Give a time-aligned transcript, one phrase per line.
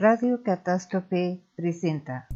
[0.00, 2.28] Radio Catástrofe presenta.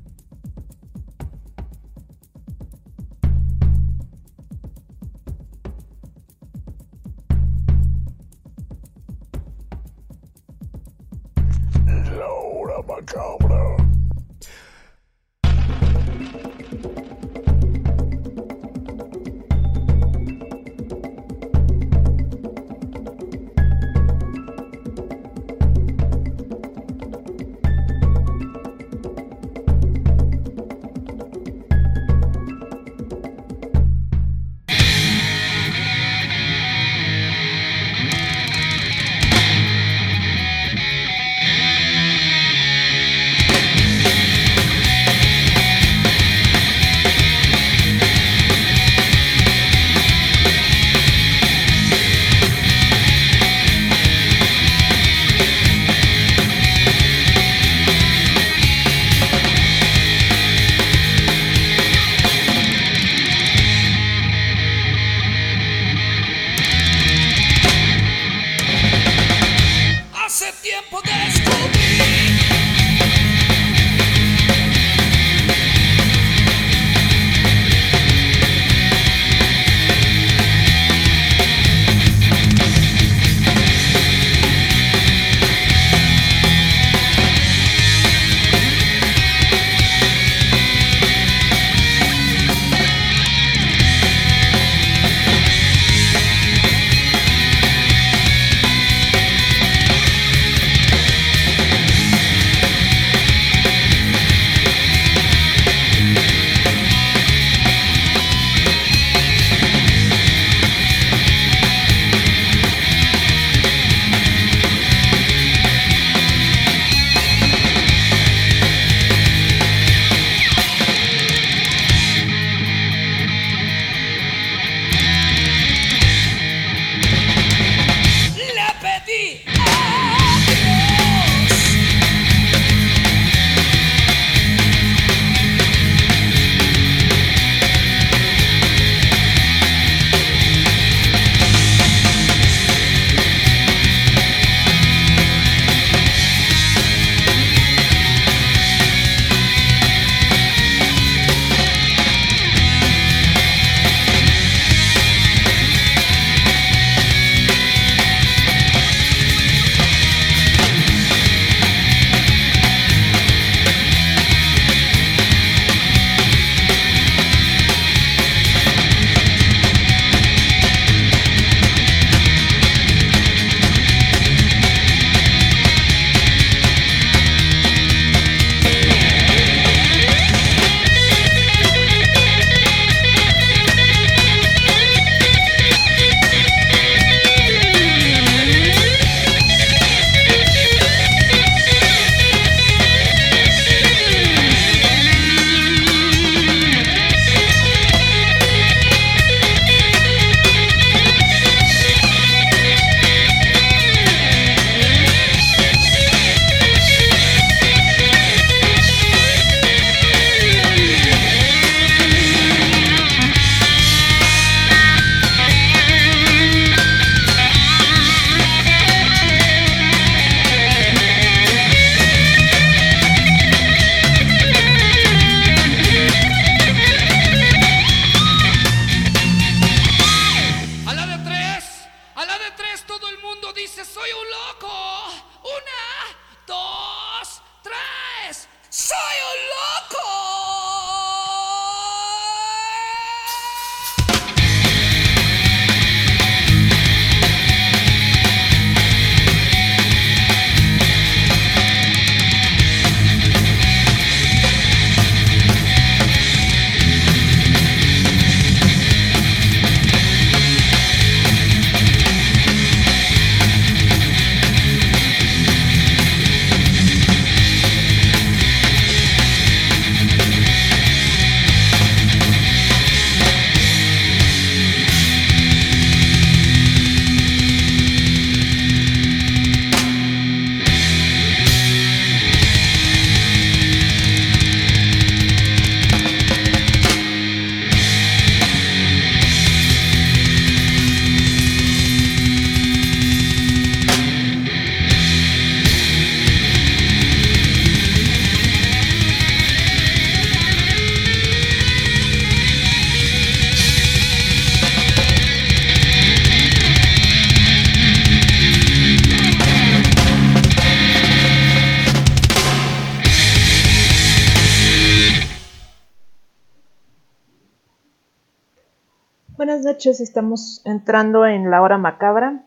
[319.90, 322.44] Estamos entrando en la hora macabra.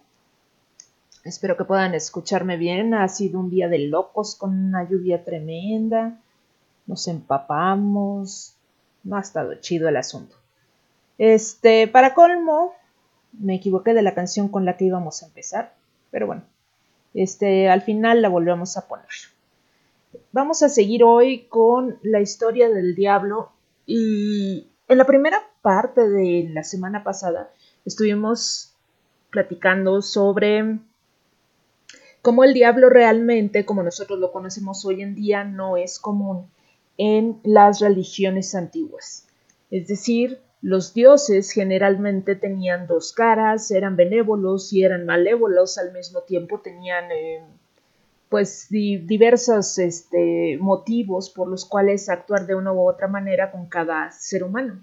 [1.24, 2.94] Espero que puedan escucharme bien.
[2.94, 6.20] Ha sido un día de locos con una lluvia tremenda.
[6.88, 8.56] Nos empapamos.
[9.04, 10.36] No ha estado chido el asunto.
[11.18, 12.74] Este, para colmo,
[13.34, 15.74] me equivoqué de la canción con la que íbamos a empezar.
[16.12, 16.44] Pero bueno,
[17.14, 19.06] este, al final la volvemos a poner.
[20.32, 23.52] Vamos a seguir hoy con la historia del diablo
[23.86, 27.52] y en la primera parte de la semana pasada
[27.86, 28.74] estuvimos
[29.32, 30.80] platicando sobre
[32.22, 36.50] cómo el diablo realmente, como nosotros lo conocemos hoy en día, no es común
[36.98, 39.28] en las religiones antiguas.
[39.72, 46.22] Es decir, los dioses generalmente tenían dos caras, eran benévolos y eran malévolos al mismo
[46.22, 47.44] tiempo, tenían eh,
[48.30, 54.12] pues diversos este, motivos por los cuales actuar de una u otra manera con cada
[54.12, 54.82] ser humano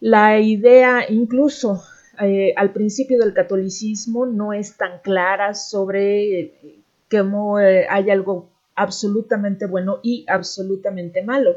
[0.00, 1.82] la idea incluso
[2.20, 8.50] eh, al principio del catolicismo no es tan clara sobre eh, cómo eh, hay algo
[8.74, 11.56] absolutamente bueno y absolutamente malo.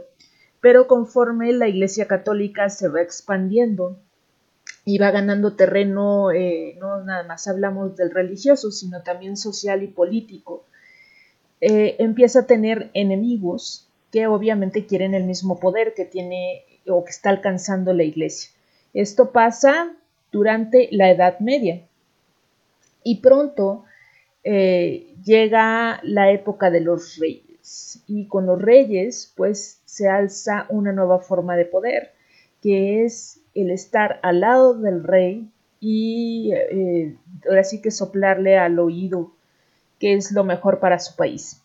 [0.60, 3.98] Pero conforme la Iglesia Católica se va expandiendo
[4.86, 6.30] y va ganando terreno,
[6.80, 10.66] no nada más hablamos del religioso, sino también social y político,
[11.66, 17.30] empieza a tener enemigos que obviamente quieren el mismo poder que tiene o que está
[17.30, 18.52] alcanzando la iglesia.
[18.94, 19.96] Esto pasa
[20.32, 21.82] durante la Edad Media
[23.04, 23.86] y pronto
[24.44, 30.92] eh, llega la época de los reyes y con los reyes pues se alza una
[30.92, 32.12] nueva forma de poder
[32.62, 35.50] que es el estar al lado del rey
[35.80, 37.16] y eh,
[37.48, 39.33] ahora sí que soplarle al oído
[40.04, 41.62] que es lo mejor para su país.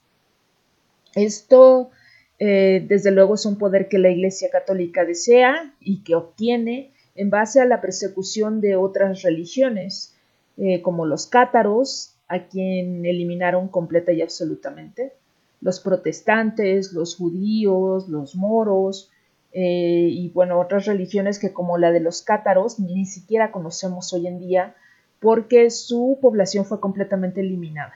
[1.16, 1.90] Esto
[2.38, 7.30] eh, desde luego es un poder que la Iglesia Católica desea y que obtiene en
[7.30, 10.14] base a la persecución de otras religiones,
[10.56, 15.14] eh, como los cátaros, a quien eliminaron completa y absolutamente,
[15.60, 19.10] los protestantes, los judíos, los moros,
[19.52, 24.28] eh, y bueno, otras religiones que como la de los cátaros ni siquiera conocemos hoy
[24.28, 24.76] en día
[25.18, 27.94] porque su población fue completamente eliminada.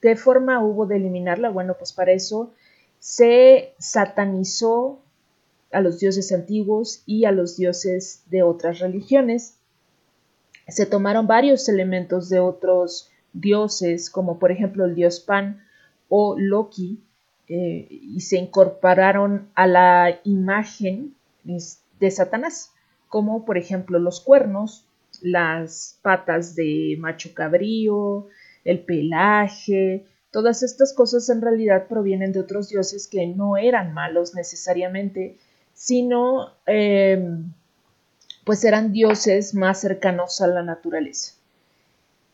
[0.00, 1.50] ¿Qué forma hubo de eliminarla?
[1.50, 2.52] Bueno, pues para eso
[2.98, 5.00] se satanizó
[5.72, 9.58] a los dioses antiguos y a los dioses de otras religiones.
[10.66, 15.64] Se tomaron varios elementos de otros dioses, como por ejemplo el dios Pan
[16.08, 17.00] o Loki,
[17.48, 21.14] eh, y se incorporaron a la imagen
[21.44, 22.72] de Satanás,
[23.08, 24.86] como por ejemplo los cuernos,
[25.22, 28.26] las patas de macho cabrío,
[28.70, 34.34] el pelaje, Todas estas cosas en realidad provienen de otros dioses que no eran malos
[34.34, 35.38] necesariamente,
[35.72, 37.52] sino em,
[38.44, 41.34] pues eran dioses más cercanos a la naturaleza.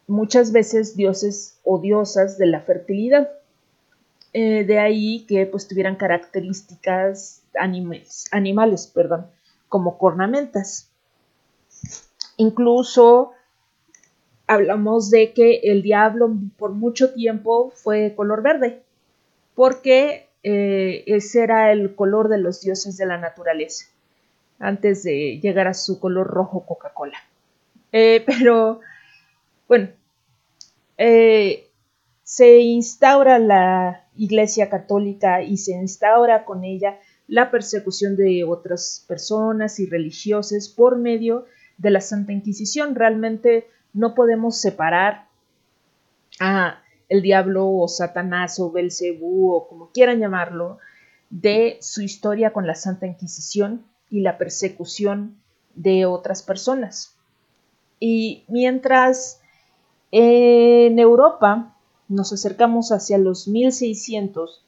[0.09, 3.31] Muchas veces dioses o diosas de la fertilidad.
[4.33, 9.29] Eh, de ahí que pues tuvieran características animales, animales perdón,
[9.69, 10.91] como cornamentas.
[12.37, 13.31] Incluso
[14.47, 18.83] hablamos de que el diablo por mucho tiempo fue color verde,
[19.55, 23.87] porque eh, ese era el color de los dioses de la naturaleza,
[24.59, 27.19] antes de llegar a su color rojo Coca-Cola.
[27.93, 28.81] Eh, pero,
[29.69, 29.89] bueno,
[30.99, 31.69] eh,
[32.23, 39.81] se instaura la Iglesia Católica y se instaura con ella la persecución de otras personas
[39.81, 41.47] y religiosas por medio
[41.79, 42.95] de la Santa Inquisición.
[42.95, 45.29] Realmente no podemos separar
[46.41, 50.79] a el diablo o Satanás o Belcebú o como quieran llamarlo
[51.31, 55.37] de su historia con la Santa Inquisición y la persecución
[55.75, 57.17] de otras personas.
[58.01, 59.41] Y mientras
[60.11, 61.77] en Europa
[62.09, 64.65] nos acercamos hacia los 1600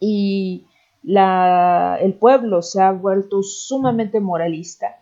[0.00, 0.66] y
[1.04, 4.99] el pueblo se ha vuelto sumamente moralista,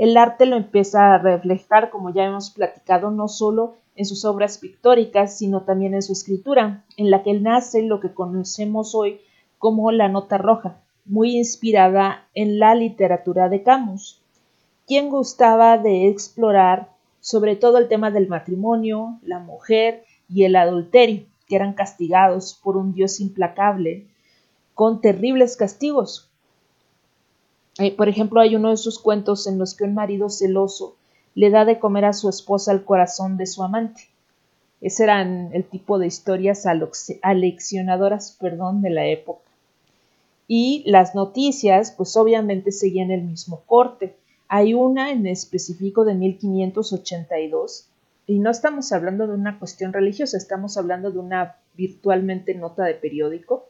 [0.00, 4.56] el arte lo empieza a reflejar, como ya hemos platicado, no solo en sus obras
[4.56, 9.20] pictóricas, sino también en su escritura, en la que nace lo que conocemos hoy
[9.58, 14.22] como la nota roja, muy inspirada en la literatura de Camus,
[14.86, 16.88] quien gustaba de explorar
[17.20, 22.78] sobre todo el tema del matrimonio, la mujer y el adulterio, que eran castigados por
[22.78, 24.06] un Dios implacable,
[24.72, 26.29] con terribles castigos,
[27.96, 30.96] por ejemplo, hay uno de sus cuentos en los que un marido celoso
[31.34, 34.08] le da de comer a su esposa el corazón de su amante.
[34.80, 36.64] Ese eran el tipo de historias
[37.22, 39.42] aleccionadoras perdón, de la época.
[40.48, 44.16] Y las noticias, pues obviamente seguían el mismo corte.
[44.48, 47.86] Hay una en específico de 1582
[48.26, 52.94] y no estamos hablando de una cuestión religiosa, estamos hablando de una virtualmente nota de
[52.94, 53.66] periódico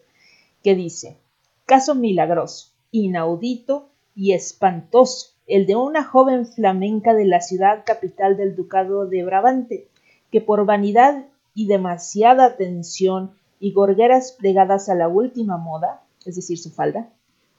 [0.62, 1.18] que dice,
[1.66, 8.54] caso milagroso, inaudito y espantoso, el de una joven flamenca de la ciudad capital del
[8.54, 9.88] ducado de Brabante,
[10.30, 11.24] que por vanidad
[11.54, 17.10] y demasiada atención y gorgueras plegadas a la última moda, es decir, su falda,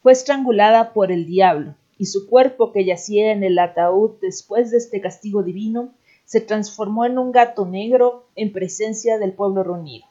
[0.02, 4.78] fue estrangulada por el diablo, y su cuerpo que yacía en el ataúd después de
[4.78, 5.94] este castigo divino,
[6.26, 10.06] se transformó en un gato negro en presencia del pueblo reunido.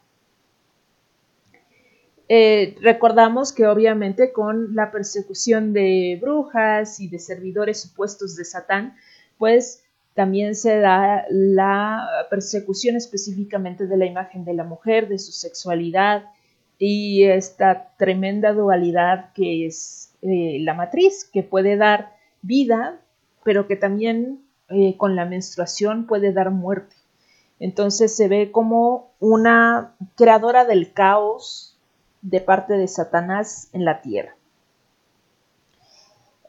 [2.32, 8.94] Eh, recordamos que obviamente con la persecución de brujas y de servidores supuestos de Satán,
[9.36, 9.82] pues
[10.14, 16.22] también se da la persecución específicamente de la imagen de la mujer, de su sexualidad
[16.78, 23.00] y esta tremenda dualidad que es eh, la matriz, que puede dar vida,
[23.42, 26.94] pero que también eh, con la menstruación puede dar muerte.
[27.58, 31.69] Entonces se ve como una creadora del caos
[32.22, 34.36] de parte de Satanás en la tierra.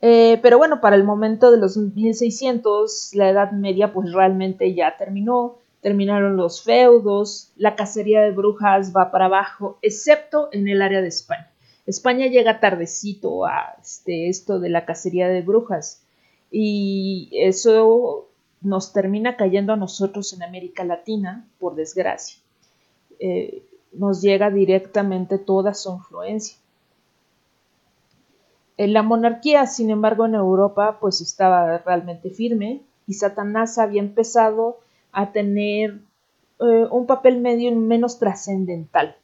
[0.02, 4.98] Eh, pero bueno, para el momento de los 1600, la Edad Media pues realmente ya
[4.98, 11.02] terminó, terminaron los feudos, la cacería de brujas va para abajo, excepto en el área
[11.02, 11.52] de España.
[11.86, 16.04] España llega tardecito a este, esto de la cacería de brujas
[16.50, 18.28] y eso
[18.62, 22.40] nos termina cayendo a nosotros en América Latina, por desgracia.
[23.20, 26.58] Eh, nos llega directamente toda su influencia.
[28.78, 34.80] La monarquía, sin embargo, en Europa pues estaba realmente firme y Satanás había empezado
[35.12, 36.00] a tener
[36.60, 39.16] eh, un papel medio menos trascendental.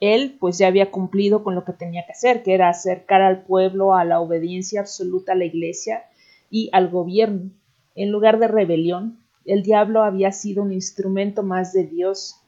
[0.00, 3.42] Él pues ya había cumplido con lo que tenía que hacer, que era acercar al
[3.42, 6.04] pueblo a la obediencia absoluta a la iglesia
[6.50, 7.50] y al gobierno.
[7.94, 12.39] En lugar de rebelión, el diablo había sido un instrumento más de Dios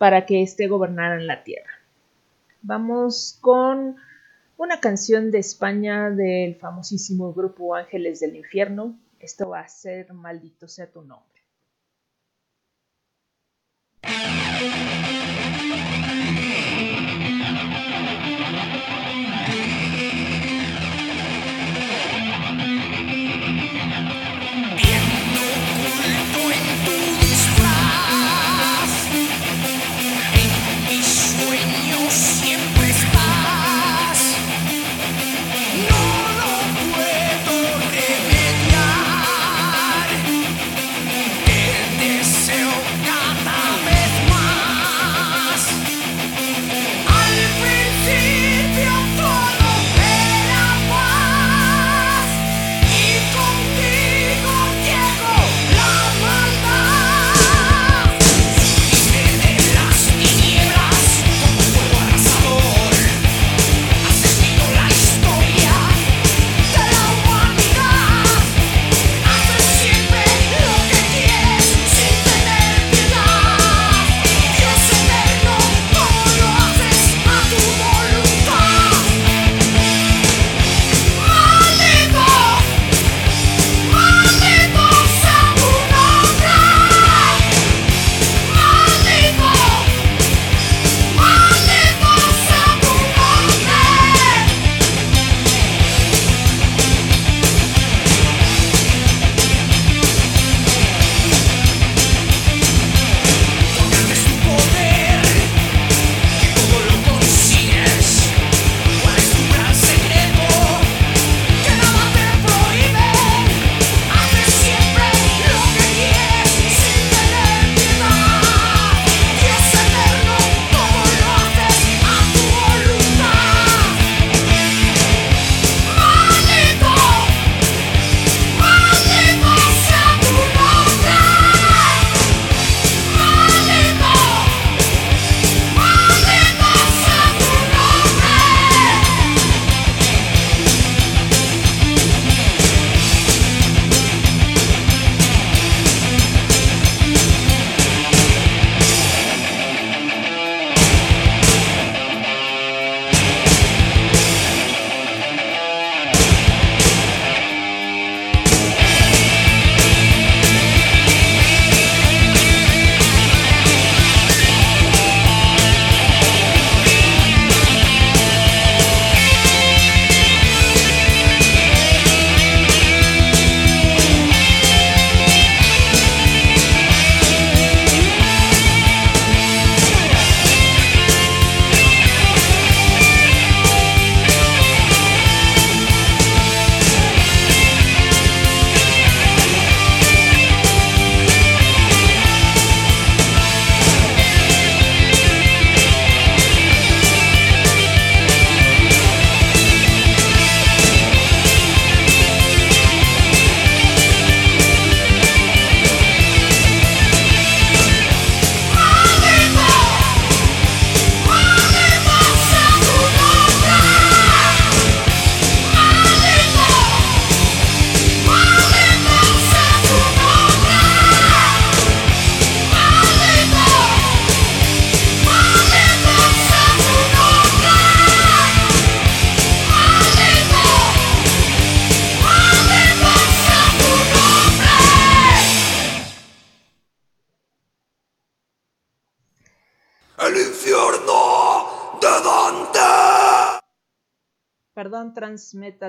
[0.00, 1.74] para que éste gobernara en la tierra.
[2.62, 3.96] Vamos con
[4.56, 8.98] una canción de España del famosísimo grupo Ángeles del Infierno.
[9.18, 11.39] Esto va a ser Maldito sea tu nombre.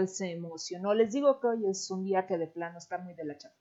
[0.01, 0.93] Transmetal se emocionó.
[0.93, 3.55] Les digo que hoy es un día que de plano está muy de la chapa.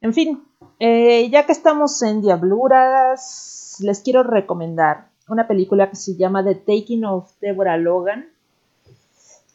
[0.00, 0.42] En fin,
[0.78, 6.54] eh, ya que estamos en Diabluras, les quiero recomendar una película que se llama The
[6.54, 8.26] Taking of Deborah Logan,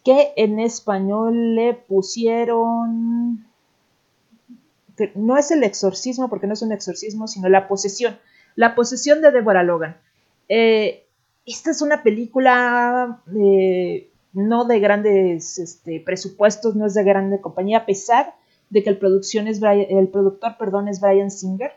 [0.03, 3.47] que en español le pusieron...
[4.95, 8.17] Que no es el exorcismo, porque no es un exorcismo, sino la posesión.
[8.55, 9.97] La posesión de Deborah Logan.
[10.47, 11.05] Eh,
[11.45, 17.79] esta es una película eh, no de grandes este, presupuestos, no es de grande compañía,
[17.79, 18.35] a pesar
[18.69, 19.47] de que el, productor
[20.89, 21.71] es Brian Singer.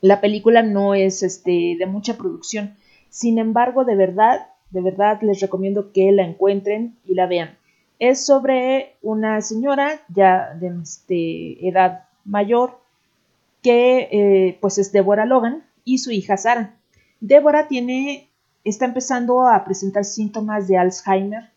[0.00, 2.76] La película no es este, de mucha producción.
[3.08, 7.58] Sin embargo, de verdad, de verdad les recomiendo que la encuentren y la vean.
[7.98, 12.78] Es sobre una señora ya de este, edad mayor
[13.62, 16.76] que eh, pues es Deborah Logan y su hija Sara.
[17.20, 18.29] Deborah tiene,
[18.64, 21.50] está empezando a presentar síntomas de Alzheimer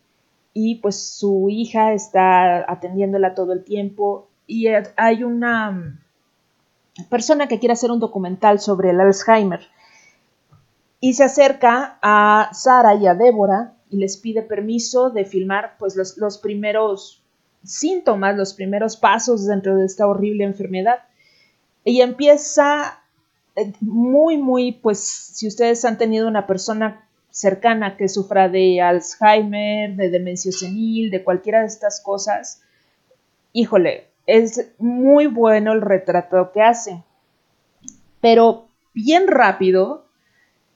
[0.52, 5.98] y pues su hija está atendiéndola todo el tiempo y hay una mm,
[7.10, 9.60] persona que quiere hacer un documental sobre el Alzheimer
[11.00, 15.96] y se acerca a Sara y a Débora y les pide permiso de filmar pues
[15.96, 17.22] los, los primeros
[17.62, 21.00] síntomas, los primeros pasos dentro de esta horrible enfermedad.
[21.84, 23.03] Y empieza
[23.80, 30.10] muy, muy, pues si ustedes han tenido una persona cercana que sufra de Alzheimer, de
[30.10, 32.62] demencia senil, de cualquiera de estas cosas,
[33.52, 37.02] híjole, es muy bueno el retrato que hace.
[38.20, 40.06] Pero bien rápido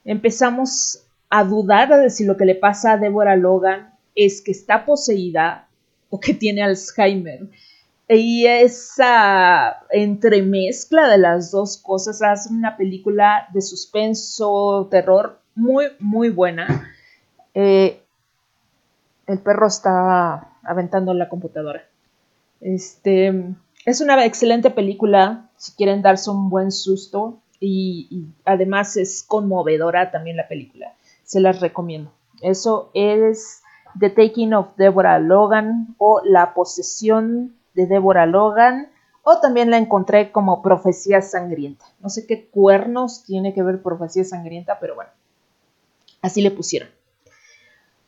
[0.05, 4.85] empezamos a dudar de si lo que le pasa a Deborah Logan es que está
[4.85, 5.69] poseída
[6.11, 7.49] o que tiene Alzheimer.
[8.09, 16.31] Y esa entremezcla de las dos cosas hace una película de suspenso, terror muy, muy
[16.31, 16.91] buena.
[17.53, 18.03] Eh,
[19.27, 21.85] el perro está aventando la computadora.
[22.63, 30.11] Este, es una excelente película si quieren darse un buen susto y, además es conmovedora
[30.11, 30.95] también la película.
[31.25, 32.13] Se las recomiendo.
[32.41, 33.63] Eso es
[33.99, 38.89] The Taking of Deborah Logan o La posesión de Deborah Logan
[39.23, 41.85] o también la encontré como Profecía Sangrienta.
[42.01, 45.11] No sé qué cuernos tiene que ver Profecía Sangrienta, pero bueno.
[46.21, 46.89] Así le pusieron.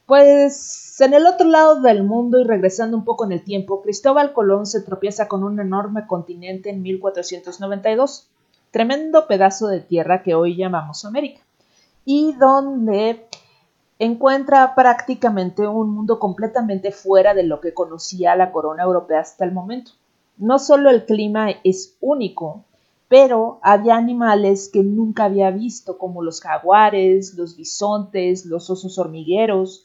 [0.06, 4.33] Pues en el otro lado del mundo y regresando un poco en el tiempo, Cristóbal
[4.33, 8.28] Colón se tropieza con un enorme continente en 1492,
[8.72, 11.42] tremendo pedazo de tierra que hoy llamamos América,
[12.04, 13.28] y donde
[14.01, 19.53] encuentra prácticamente un mundo completamente fuera de lo que conocía la corona europea hasta el
[19.53, 19.93] momento.
[20.39, 22.65] No solo el clima es único,
[23.09, 29.85] pero había animales que nunca había visto, como los jaguares, los bisontes, los osos hormigueros,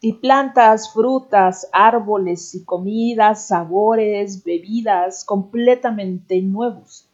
[0.00, 7.08] y plantas, frutas, árboles y comidas, sabores, bebidas completamente nuevos.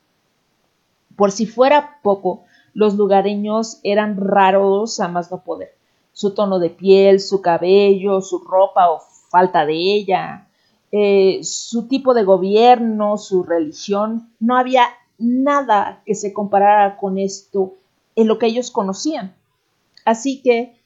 [1.17, 2.43] Por si fuera poco,
[2.75, 5.81] los lugareños eran raros a más no poder.
[6.12, 10.48] Su tono de piel, su cabello, su ropa o falta de ella,
[10.90, 14.85] eh, su tipo de gobierno, su religión, no había
[15.18, 17.75] nada que se comparara con esto
[18.14, 19.35] en lo que ellos conocían.
[20.05, 20.77] Así que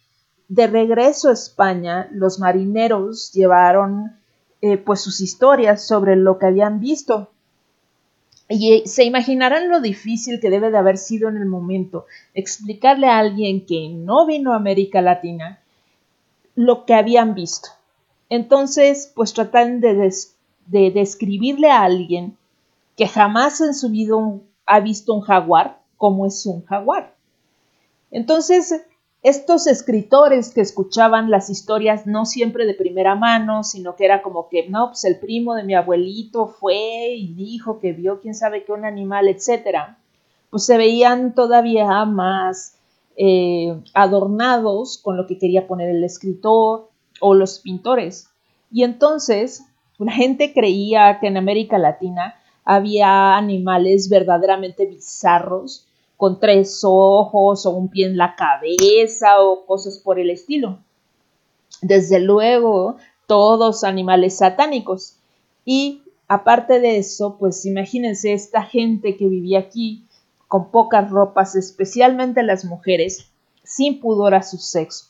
[0.49, 4.17] de regreso a España, los marineros llevaron
[4.61, 7.31] eh, pues sus historias sobre lo que habían visto.
[8.49, 13.19] Y se imaginarán lo difícil que debe de haber sido en el momento explicarle a
[13.19, 15.61] alguien que no vino a América Latina
[16.55, 17.71] lo que habían visto.
[18.29, 20.13] Entonces, pues tratan de,
[20.67, 22.37] de describirle a alguien
[22.97, 24.15] que jamás en su vida
[24.65, 27.15] ha visto un jaguar como es un jaguar.
[28.11, 28.87] Entonces,
[29.29, 34.49] estos escritores que escuchaban las historias no siempre de primera mano, sino que era como
[34.49, 38.65] que, no, pues el primo de mi abuelito fue y dijo que vio quién sabe
[38.65, 39.99] qué un animal, etcétera,
[40.49, 42.79] pues se veían todavía más
[43.17, 46.89] eh, adornados con lo que quería poner el escritor
[47.21, 48.31] o los pintores.
[48.71, 49.65] Y entonces
[49.99, 57.71] la gente creía que en América Latina había animales verdaderamente bizarros, con tres ojos o
[57.71, 60.79] un pie en la cabeza o cosas por el estilo.
[61.83, 65.17] Desde luego, todos animales satánicos.
[65.65, 70.07] Y aparte de eso, pues imagínense esta gente que vivía aquí
[70.49, 73.31] con pocas ropas, especialmente las mujeres,
[73.63, 75.07] sin pudor a su sexo.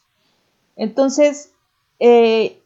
[0.77, 1.53] Entonces,
[2.01, 2.62] eh,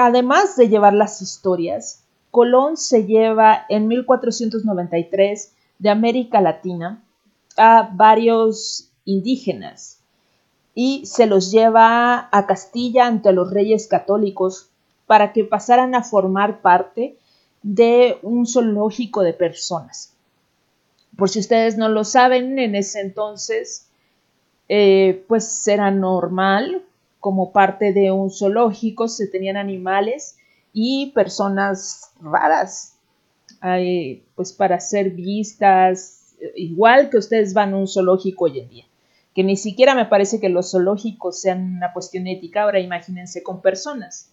[0.00, 7.02] además de llevar las historias, Colón se lleva en 1493 de América Latina
[7.56, 10.00] a varios indígenas
[10.74, 14.70] y se los lleva a Castilla ante los reyes católicos
[15.06, 17.16] para que pasaran a formar parte
[17.62, 20.14] de un zoológico de personas.
[21.16, 23.88] Por si ustedes no lo saben, en ese entonces,
[24.68, 26.84] eh, pues era normal,
[27.18, 30.36] como parte de un zoológico, se tenían animales
[30.72, 32.97] y personas raras,
[34.34, 38.84] pues para ser vistas, igual que ustedes van a un zoológico hoy en día
[39.38, 43.62] que ni siquiera me parece que los zoológicos sean una cuestión ética, ahora imagínense con
[43.62, 44.32] personas.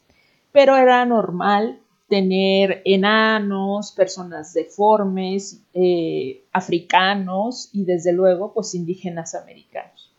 [0.51, 10.11] Pero era normal tener enanos, personas deformes, eh, africanos y desde luego pues indígenas americanos.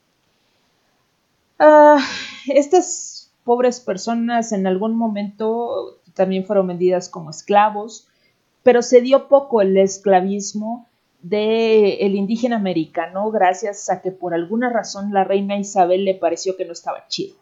[1.58, 1.98] Ah,
[2.46, 8.06] estas pobres personas en algún momento también fueron vendidas como esclavos,
[8.66, 10.88] pero se dio poco el esclavismo
[11.22, 16.56] del el indígena americano gracias a que por alguna razón la reina Isabel le pareció
[16.56, 17.36] que no estaba chido.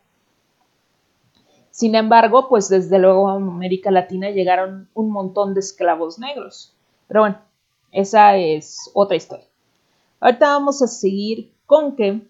[1.71, 6.77] Sin embargo, pues desde luego a América Latina llegaron un montón de esclavos negros.
[7.09, 7.39] Pero bueno,
[7.91, 9.47] esa es otra historia.
[10.21, 12.21] Ahorita vamos a seguir con que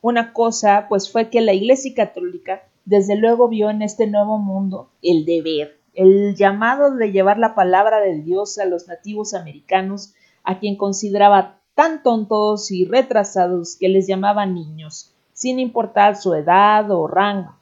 [0.00, 4.88] una cosa pues fue que la Iglesia Católica desde luego vio en este nuevo mundo
[5.02, 10.58] el deber, el llamado de llevar la palabra de Dios a los nativos americanos a
[10.58, 17.06] quien consideraba tan tontos y retrasados que les llamaba niños, sin importar su edad o
[17.06, 17.56] rango.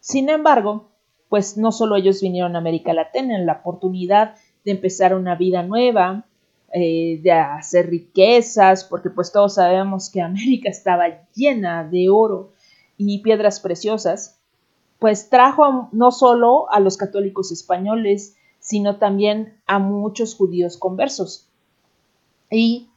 [0.00, 0.90] Sin embargo,
[1.28, 4.34] pues no solo ellos vinieron a América Latina en la oportunidad
[4.64, 6.26] de empezar una vida nueva,
[6.72, 12.52] eh, de hacer riquezas, porque pues todos sabemos que América estaba llena de oro
[12.96, 14.40] y piedras preciosas,
[15.04, 21.46] pues trajo no solo a los católicos españoles, sino también a muchos judíos conversos,
[22.50, 22.88] y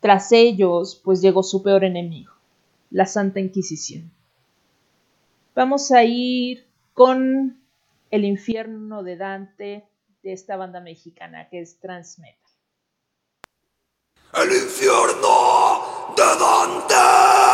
[0.00, 2.30] tras ellos, pues llegó su peor enemigo,
[2.90, 4.12] la Santa Inquisición.
[5.54, 7.58] Vamos a ir con
[8.10, 9.88] el infierno de Dante
[10.22, 12.36] de esta banda mexicana que es Transmetal.
[14.34, 17.45] El infierno de Dante.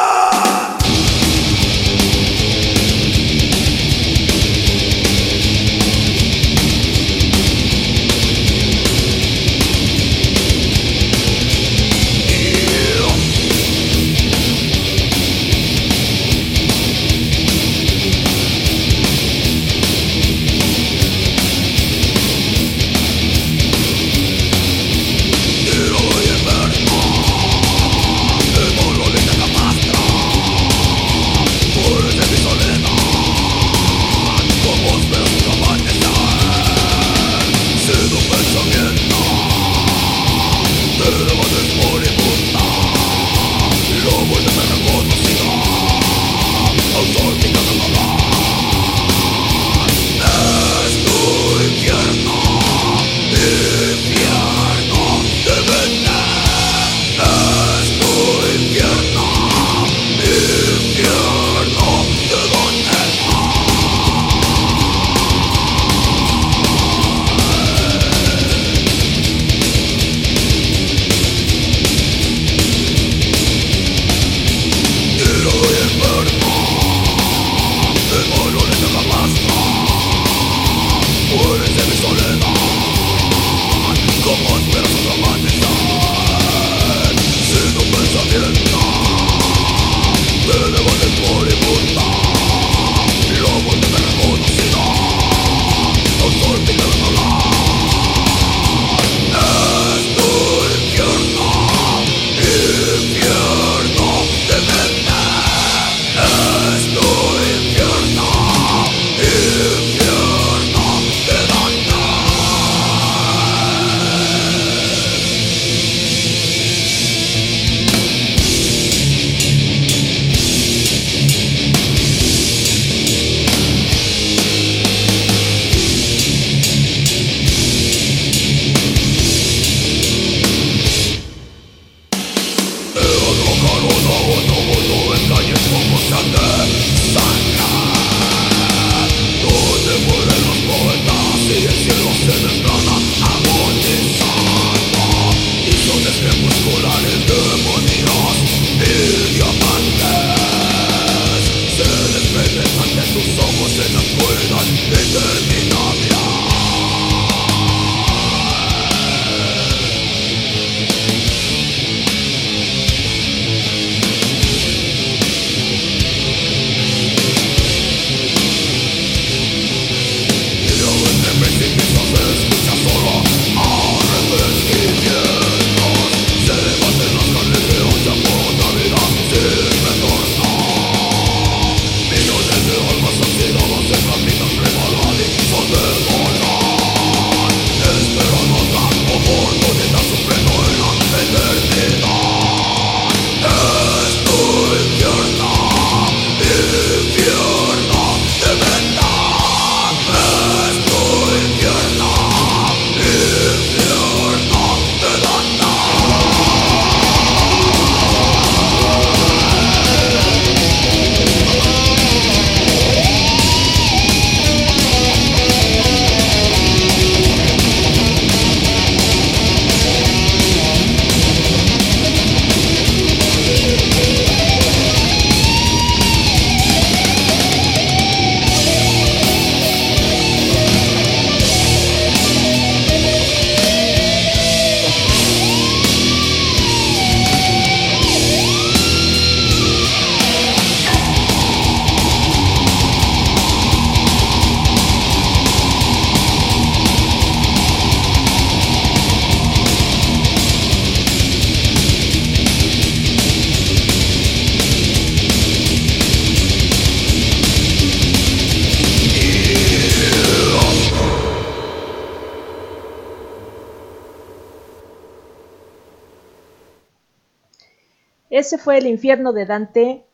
[268.53, 270.05] Ese fue el infierno de Dante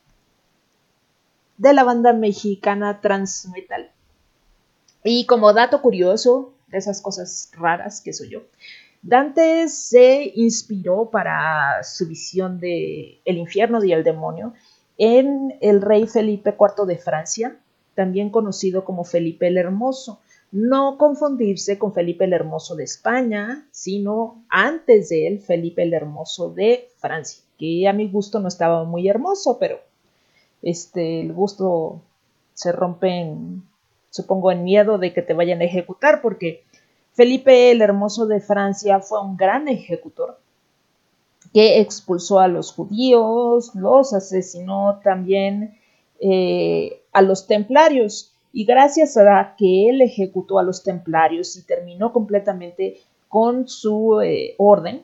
[1.56, 3.90] de la banda mexicana Transmetal.
[5.02, 8.42] Y como dato curioso, de esas cosas raras que soy yo,
[9.02, 14.54] Dante se inspiró para su visión de el infierno y el demonio
[14.98, 17.56] en el rey Felipe IV de Francia,
[17.96, 20.20] también conocido como Felipe el Hermoso.
[20.52, 26.50] No confundirse con Felipe el Hermoso de España, sino antes de él, Felipe el Hermoso
[26.50, 29.80] de Francia, que a mi gusto no estaba muy hermoso, pero
[30.62, 32.00] este, el gusto
[32.54, 33.62] se rompe en,
[34.10, 36.64] supongo, en miedo de que te vayan a ejecutar, porque
[37.12, 40.38] Felipe el Hermoso de Francia fue un gran ejecutor
[41.52, 45.78] que expulsó a los judíos, los asesinó también
[46.20, 48.32] eh, a los templarios.
[48.52, 54.54] Y gracias a que él ejecutó a los templarios y terminó completamente con su eh,
[54.56, 55.02] orden,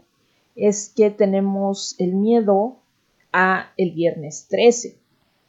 [0.54, 2.76] es que tenemos el miedo
[3.32, 4.98] a el viernes 13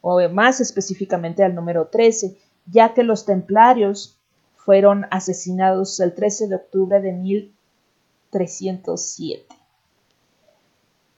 [0.00, 4.18] o más específicamente al número 13, ya que los templarios
[4.56, 9.46] fueron asesinados el 13 de octubre de 1307.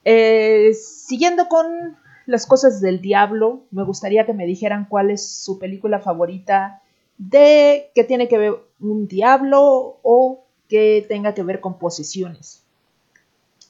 [0.04, 1.96] Eh, siguiendo con
[2.26, 6.82] las cosas del diablo, me gustaría que me dijeran cuál es su película favorita
[7.18, 12.64] de que tiene que ver un diablo o que tenga que ver con posesiones.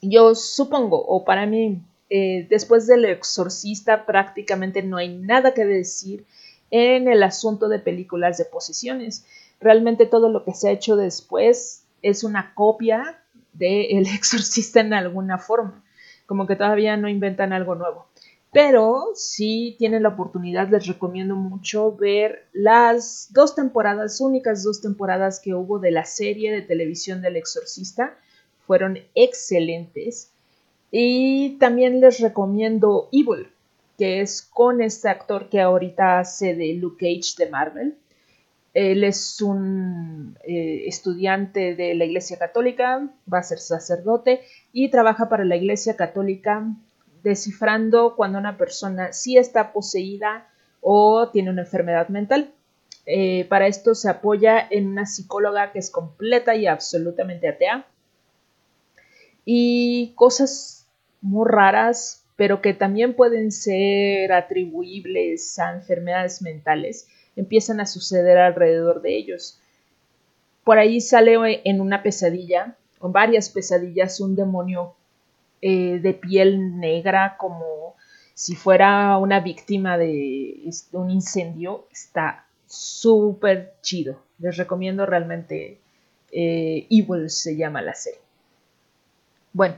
[0.00, 6.24] Yo supongo, o para mí, eh, después del exorcista prácticamente no hay nada que decir
[6.70, 9.26] en el asunto de películas de posesiones.
[9.60, 14.94] Realmente todo lo que se ha hecho después es una copia de El exorcista en
[14.94, 15.84] alguna forma,
[16.26, 18.06] como que todavía no inventan algo nuevo.
[18.50, 25.40] Pero si tienen la oportunidad, les recomiendo mucho ver las dos temporadas, únicas dos temporadas
[25.40, 28.16] que hubo de la serie de televisión del exorcista.
[28.68, 30.30] Fueron excelentes.
[30.92, 33.48] Y también les recomiendo Evil,
[33.98, 37.96] que es con este actor que ahorita hace de Luke Cage de Marvel.
[38.74, 45.28] Él es un eh, estudiante de la Iglesia Católica, va a ser sacerdote y trabaja
[45.28, 46.64] para la Iglesia Católica
[47.22, 50.46] descifrando cuando una persona sí está poseída
[50.80, 52.52] o tiene una enfermedad mental.
[53.06, 57.86] Eh, para esto se apoya en una psicóloga que es completa y absolutamente atea.
[59.50, 60.86] Y cosas
[61.22, 69.00] muy raras, pero que también pueden ser atribuibles a enfermedades mentales, empiezan a suceder alrededor
[69.00, 69.58] de ellos.
[70.64, 74.94] Por ahí sale en una pesadilla, o varias pesadillas, un demonio
[75.62, 77.96] eh, de piel negra como
[78.34, 80.60] si fuera una víctima de
[80.92, 81.86] un incendio.
[81.90, 84.20] Está súper chido.
[84.40, 85.80] Les recomiendo realmente.
[86.32, 88.27] Eh, Evil se llama la serie.
[89.52, 89.76] Bueno,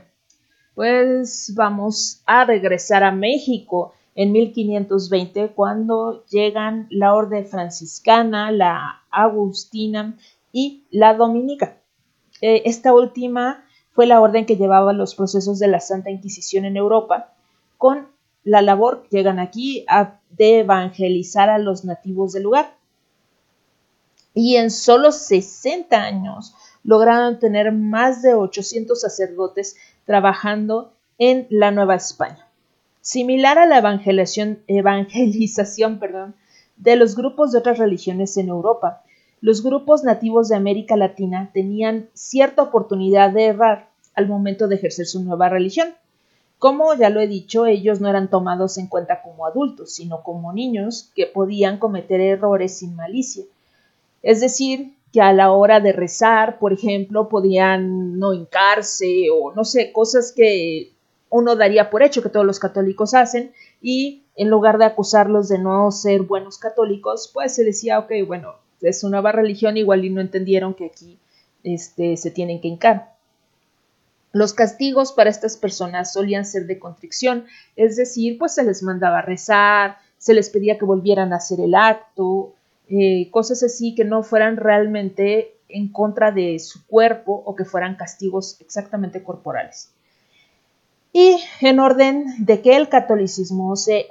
[0.75, 10.17] pues vamos a regresar a México en 1520 cuando llegan la orden franciscana, la agustina
[10.51, 11.77] y la dominica.
[12.41, 16.77] Eh, esta última fue la orden que llevaba los procesos de la Santa Inquisición en
[16.77, 17.33] Europa
[17.77, 18.07] con
[18.43, 22.75] la labor, llegan aquí, a, de evangelizar a los nativos del lugar.
[24.33, 31.95] Y en solo 60 años lograron tener más de 800 sacerdotes trabajando en la Nueva
[31.95, 32.47] España.
[33.01, 34.63] Similar a la evangelización,
[36.77, 39.03] de los grupos de otras religiones en Europa,
[39.39, 45.07] los grupos nativos de América Latina tenían cierta oportunidad de errar al momento de ejercer
[45.07, 45.95] su nueva religión.
[46.59, 50.53] Como ya lo he dicho, ellos no eran tomados en cuenta como adultos, sino como
[50.53, 53.45] niños que podían cometer errores sin malicia.
[54.21, 59.65] Es decir, que a la hora de rezar, por ejemplo, podían no hincarse o no
[59.65, 60.93] sé, cosas que
[61.29, 65.59] uno daría por hecho que todos los católicos hacen y en lugar de acusarlos de
[65.59, 70.09] no ser buenos católicos, pues se decía, ok, bueno, es una nueva religión, igual y
[70.09, 71.19] no entendieron que aquí
[71.63, 73.13] este, se tienen que hincar.
[74.33, 77.45] Los castigos para estas personas solían ser de contrición,
[77.75, 81.75] es decir, pues se les mandaba rezar, se les pedía que volvieran a hacer el
[81.75, 82.50] acto,
[82.93, 87.95] eh, cosas así que no fueran realmente en contra de su cuerpo o que fueran
[87.95, 89.93] castigos exactamente corporales.
[91.13, 94.07] Y en orden de que el catolicismo se,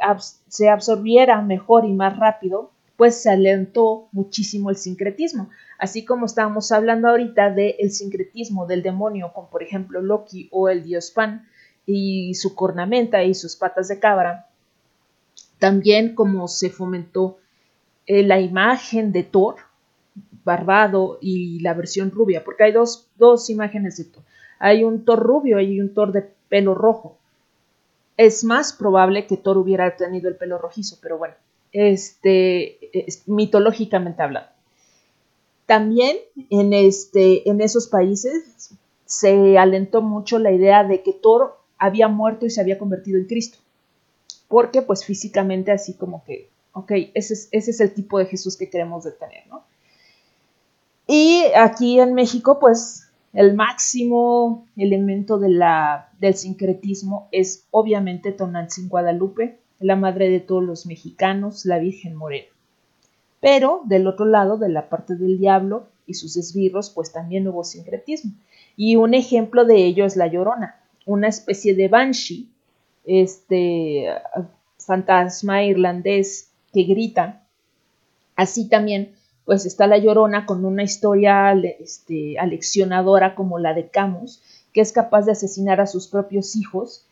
[0.49, 5.51] se absorbiera mejor y más rápido, pues se alentó muchísimo el sincretismo.
[5.79, 10.85] Así como estábamos hablando ahorita del sincretismo del demonio, con por ejemplo Loki o el
[10.85, 11.47] dios Pan
[11.85, 14.47] y su cornamenta y sus patas de cabra,
[15.59, 17.40] también como se fomentó
[18.13, 19.57] eh, la imagen de Thor,
[20.45, 24.23] barbado, y la versión rubia, porque hay dos, imágenes de Thor.
[24.59, 27.17] Hay un Thor rubio y un Thor de pelo rojo.
[28.17, 31.35] es más probable que Thor hubiera tenido el pelo rojizo, pero bueno,
[31.73, 34.51] este, es- mitológicamente hablando.
[35.67, 36.17] También
[36.51, 38.71] en, este, en esos países
[39.07, 43.27] se alentó mucho la idea de que Thor había muerto y se había convertido en
[43.27, 43.59] Cristo.
[44.49, 48.57] Porque pues físicamente así como que, ok, ese es, ese es el tipo de Jesús
[48.57, 49.65] que queremos de tener, ¿no?
[51.07, 58.89] Y aquí en México pues el máximo elemento de la, del sincretismo es obviamente Tonantzin
[58.89, 62.49] Guadalupe, la madre de todos los mexicanos, la Virgen Morena.
[63.41, 67.65] Pero del otro lado, de la parte del diablo y sus esbirros, pues también hubo
[67.65, 68.33] sincretismo.
[68.77, 72.49] Y un ejemplo de ello es la Llorona, una especie de banshee,
[73.05, 74.09] este
[74.79, 77.43] fantasma irlandés que grita.
[78.37, 79.15] Así también,
[79.45, 84.43] pues está la Llorona con una historia este, aleccionadora como la de Camus,
[84.73, 87.07] que es capaz de asesinar a sus propios hijos,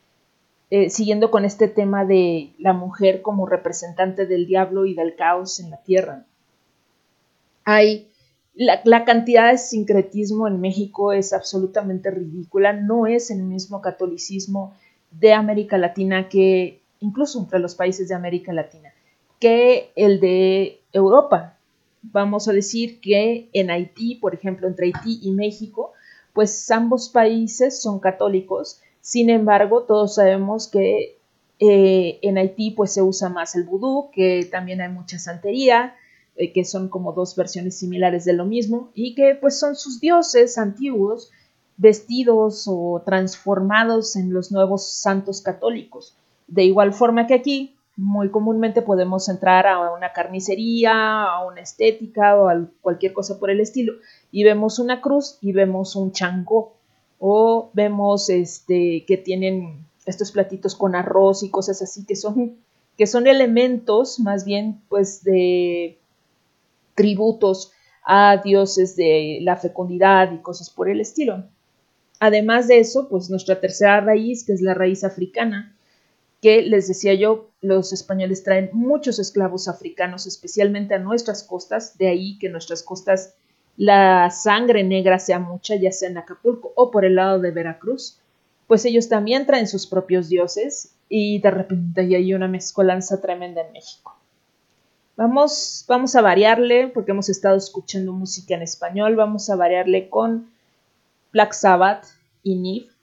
[0.71, 5.61] eh, siguiendo con este tema de la mujer como representante del diablo y del caos
[5.61, 6.25] en la tierra.
[7.65, 8.09] Hay
[8.55, 14.75] la, la, cantidad de sincretismo en México es absolutamente ridícula, no es el mismo catolicismo
[15.11, 18.93] de América Latina que, incluso entre los países de América Latina,
[19.39, 21.57] que el de Europa.
[22.03, 25.93] Vamos a decir que en Haití, por ejemplo, entre Haití y México,
[26.33, 31.17] pues ambos países son católicos, sin embargo, todos sabemos que
[31.61, 35.97] eh, en Haití pues se usa más el vudú, que también hay mucha santería,
[36.37, 39.99] eh, que son como dos versiones similares de lo mismo, y que pues son sus
[39.99, 41.31] dioses antiguos
[41.79, 46.15] vestidos o transformados en los nuevos santos católicos.
[46.47, 52.37] De igual forma que aquí, muy comúnmente podemos entrar a una carnicería, a una estética
[52.37, 53.95] o a cualquier cosa por el estilo,
[54.31, 56.75] y vemos una cruz y vemos un changó,
[57.19, 62.59] o vemos este, que tienen estos platitos con arroz y cosas así, que son,
[62.97, 65.99] que son elementos más bien pues de
[66.95, 67.73] tributos
[68.07, 71.45] a dioses de la fecundidad y cosas por el estilo.
[72.21, 75.77] Además de eso, pues nuestra tercera raíz, que es la raíz africana,
[76.41, 82.09] que les decía yo, los españoles traen muchos esclavos africanos, especialmente a nuestras costas, de
[82.09, 83.35] ahí que nuestras costas
[83.77, 88.19] la sangre negra sea mucha, ya sea en Acapulco o por el lado de Veracruz,
[88.67, 93.73] pues ellos también traen sus propios dioses y de repente hay una mezcolanza tremenda en
[93.73, 94.17] México.
[95.17, 100.51] Vamos, vamos a variarle, porque hemos estado escuchando música en español, vamos a variarle con
[101.33, 102.05] Black Sabbath
[102.43, 102.98] y Nif.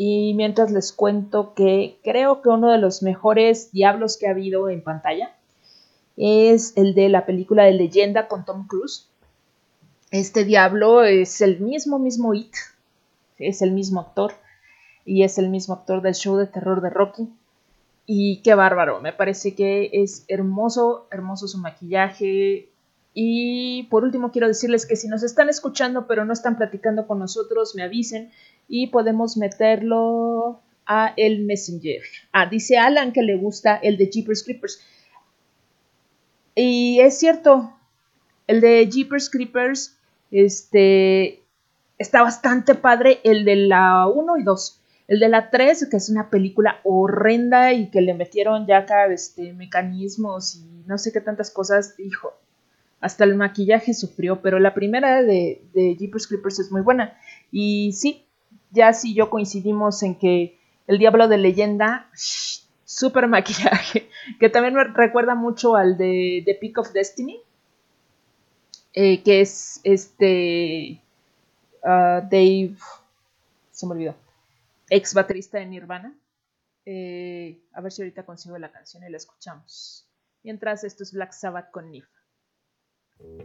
[0.00, 4.70] Y mientras les cuento que creo que uno de los mejores diablos que ha habido
[4.70, 5.34] en pantalla
[6.16, 9.08] es el de la película de leyenda con Tom Cruise.
[10.12, 12.54] Este diablo es el mismo, mismo It,
[13.38, 14.34] es el mismo actor
[15.04, 17.28] y es el mismo actor del show de terror de Rocky.
[18.06, 22.68] Y qué bárbaro, me parece que es hermoso, hermoso su maquillaje.
[23.14, 27.18] Y por último quiero decirles que si nos están escuchando pero no están platicando con
[27.18, 28.30] nosotros, me avisen
[28.68, 32.02] y podemos meterlo a el Messenger.
[32.32, 34.80] Ah, dice Alan que le gusta el de Jeepers Creepers.
[36.54, 37.72] Y es cierto,
[38.46, 39.96] el de Jeepers Creepers
[40.30, 41.42] este,
[41.98, 44.80] está bastante padre, el de la 1 y 2.
[45.08, 49.06] El de la 3, que es una película horrenda y que le metieron ya acá
[49.06, 52.34] este, mecanismos y no sé qué tantas cosas, hijo.
[53.00, 57.16] Hasta el maquillaje sufrió, pero la primera de, de Jeepers Creepers es muy buena.
[57.52, 58.27] Y sí,
[58.70, 64.08] ya sí yo coincidimos en que el Diablo de Leyenda, súper maquillaje,
[64.40, 67.40] que también me recuerda mucho al de The Peak of Destiny,
[68.94, 71.00] eh, que es este
[71.82, 72.74] uh, Dave,
[73.70, 74.14] se me olvidó,
[74.90, 76.14] ex baterista de Nirvana.
[76.90, 80.06] Eh, a ver si ahorita consigo la canción y la escuchamos.
[80.42, 82.06] Mientras esto es Black Sabbath con Nif.
[83.20, 83.40] Thank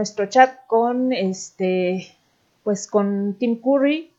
[0.00, 2.06] Nuestro chat con este,
[2.64, 4.10] pues con Tim Curry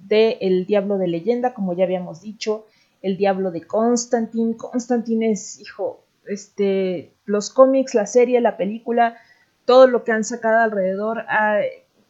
[0.00, 2.66] de El Diablo de Leyenda, como ya habíamos dicho,
[3.00, 4.56] El Diablo de Constantine.
[4.56, 9.18] Constantine es, hijo, este, los cómics, la serie, la película,
[9.66, 11.24] todo lo que han sacado alrededor.
[11.28, 11.60] ah,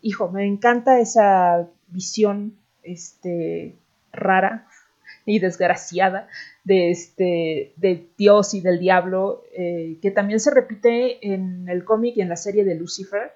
[0.00, 3.76] hijo, me encanta esa visión, este,
[4.12, 4.66] rara
[5.24, 6.28] y desgraciada
[6.64, 12.16] de este de Dios y del diablo eh, que también se repite en el cómic
[12.16, 13.32] y en la serie de Lucifer.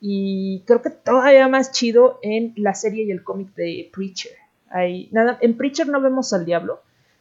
[0.00, 4.32] Y creo que todavía más chido en la serie y el cómic de Preacher.
[5.10, 6.80] Nada, en Preacher no vemos al diablo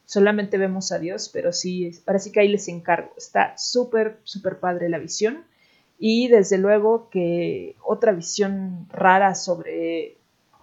[0.10, 3.12] solamente vemos a Dios pero sí parece que ahí les encargo.
[3.16, 5.46] Está súper súper padre la visión.
[6.00, 10.18] Y desde luego que otra visión rara sobre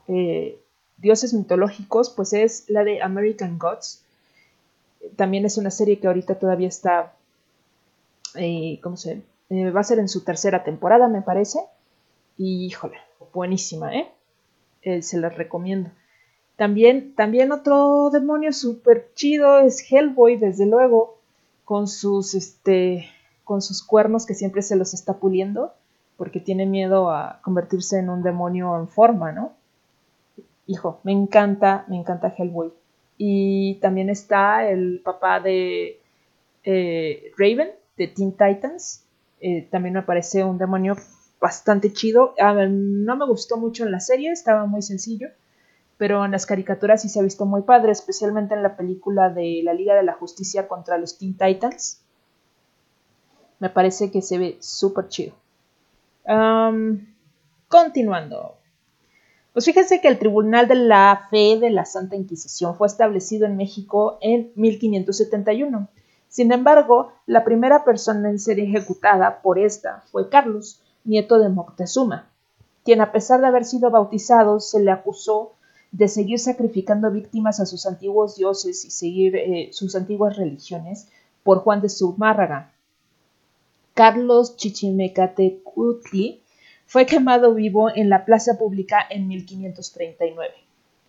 [0.09, 0.59] eh,
[0.99, 4.03] dioses mitológicos, pues es la de American Gods.
[5.17, 7.13] También es una serie que ahorita todavía está
[8.37, 11.61] eh, ¿cómo se eh, va a ser en su tercera temporada, me parece.
[12.37, 12.97] Y híjole,
[13.33, 14.09] buenísima, ¿eh?
[14.83, 15.91] Eh, se las recomiendo.
[16.57, 21.19] También, también otro demonio súper chido es Hellboy, desde luego,
[21.65, 23.09] con sus, este,
[23.45, 25.73] con sus cuernos que siempre se los está puliendo,
[26.17, 29.53] porque tiene miedo a convertirse en un demonio en forma, ¿no?
[30.67, 32.73] Hijo, me encanta, me encanta Hellboy.
[33.19, 36.01] Y también está el papá de
[36.65, 39.05] eh, Raven, de Teen Titans.
[39.41, 40.97] Eh, también me parece un demonio
[41.41, 42.35] bastante chido.
[42.39, 45.29] No me gustó mucho en la serie, estaba muy sencillo,
[45.97, 49.61] pero en las caricaturas sí se ha visto muy padre, especialmente en la película de
[49.63, 52.03] la Liga de la Justicia contra los Teen Titans.
[53.61, 55.35] Me parece que se ve súper chido.
[57.69, 58.57] Continuando.
[59.57, 63.57] Pues fíjense que el Tribunal de la Fe de la Santa Inquisición fue establecido en
[63.57, 65.89] México en 1571.
[66.29, 72.29] Sin embargo, la primera persona en ser ejecutada por esta fue Carlos, nieto de Moctezuma,
[72.85, 75.55] quien a pesar de haber sido bautizado se le acusó
[75.91, 81.09] de seguir sacrificando víctimas a sus antiguos dioses y seguir eh, sus antiguas religiones
[81.43, 82.75] por Juan de Zumárraga.
[83.95, 86.43] Carlos Chichimecatecutli
[86.87, 90.55] fue quemado vivo en la plaza pública en 1539.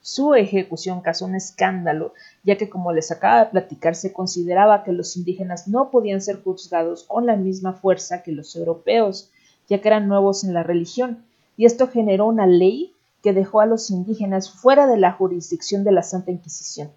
[0.02, 2.14] Su ejecución causó un escándalo,
[2.44, 6.42] ya que como les acaba de platicar, se consideraba que los indígenas no podían ser
[6.42, 9.30] juzgados con la misma fuerza que los europeos,
[9.68, 11.26] ya que eran nuevos en la religión,
[11.58, 15.92] y esto generó una ley que dejó a los indígenas fuera de la jurisdicción de
[15.92, 16.90] la Santa Inquisición.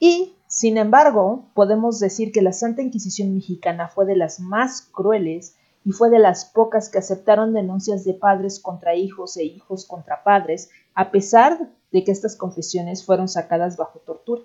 [0.00, 5.54] Y, sin embargo, podemos decir que la Santa Inquisición mexicana fue de las más crueles
[5.84, 10.22] y fue de las pocas que aceptaron denuncias de padres contra hijos e hijos contra
[10.22, 14.42] padres, a pesar de que estas confesiones fueron sacadas bajo tortura.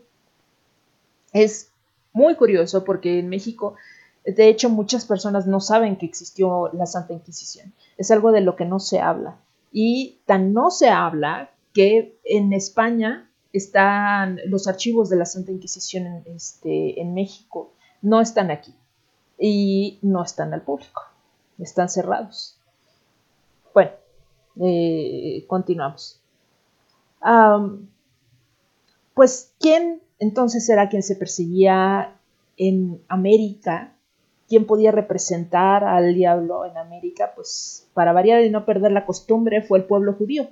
[1.33, 1.71] Es
[2.11, 3.75] muy curioso porque en México,
[4.25, 7.73] de hecho, muchas personas no saben que existió la Santa Inquisición.
[7.97, 9.37] Es algo de lo que no se habla.
[9.71, 16.07] Y tan no se habla que en España están los archivos de la Santa Inquisición
[16.07, 17.73] en, este, en México.
[18.01, 18.73] No están aquí
[19.37, 21.03] y no están al público
[21.59, 22.57] están cerrados.
[23.73, 23.91] Bueno,
[24.61, 26.21] eh, continuamos.
[27.21, 27.89] Am,
[29.13, 32.15] pues, ¿quién entonces era quien se perseguía
[32.57, 33.93] en América?
[34.47, 37.33] ¿Quién podía representar al diablo en América?
[37.35, 40.49] Pues, para variar y no perder la costumbre, fue el pueblo judío,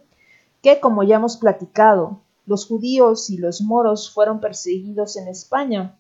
[0.61, 5.97] que como ya hemos platicado, los judíos y los moros fueron perseguidos en España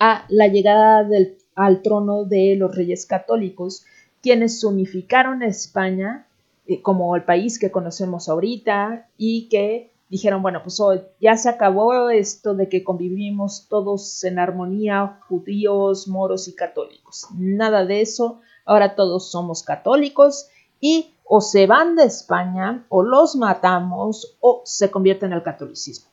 [0.00, 3.84] a la llegada del al trono de los reyes católicos,
[4.22, 6.26] quienes unificaron España
[6.66, 10.80] eh, como el país que conocemos ahorita y que dijeron, bueno, pues
[11.20, 17.26] ya se acabó esto de que convivimos todos en armonía, judíos, moros y católicos.
[17.36, 20.48] Nada de eso, ahora todos somos católicos
[20.80, 26.08] y o se van de España o los matamos o se convierten al catolicismo.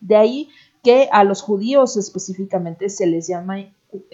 [0.00, 0.48] De ahí
[0.82, 3.60] que a los judíos específicamente se les llama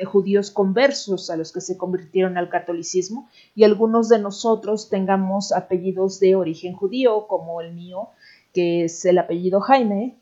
[0.04, 6.20] judíos conversos a los que se convirtieron al catolicismo y algunos de nosotros tengamos apellidos
[6.20, 8.08] de origen judío, como el mío,
[8.52, 10.16] que es el apellido Jaime,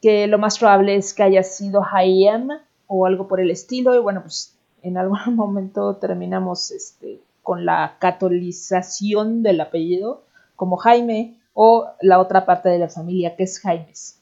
[0.00, 2.48] que lo más probable es que haya sido Hayem
[2.86, 7.96] o algo por el estilo, y bueno, pues en algún momento terminamos este, con la
[7.98, 10.22] catolización del apellido
[10.56, 14.21] como Jaime o la otra parte de la familia que es Jaimes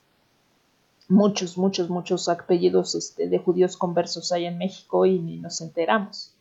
[1.11, 6.33] muchos, muchos, muchos apellidos este, de judíos conversos hay en México y ni nos enteramos.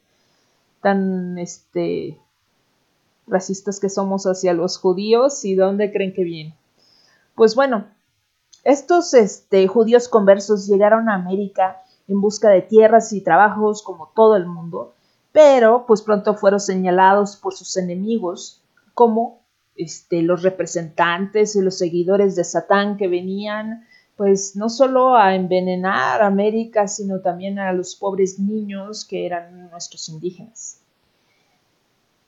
[0.81, 2.17] Tan este,
[3.27, 6.55] racistas que somos hacia los judíos y dónde creen que viene.
[7.35, 7.87] Pues bueno,
[8.63, 14.35] estos este, judíos conversos llegaron a América en busca de tierras y trabajos como todo
[14.35, 14.93] el mundo,
[15.31, 18.61] pero pues pronto fueron señalados por sus enemigos
[18.93, 19.41] como
[19.75, 23.87] este, los representantes y los seguidores de Satán que venían
[24.19, 29.69] pues no solo a envenenar a América, sino también a los pobres niños que eran
[29.69, 30.81] nuestros indígenas.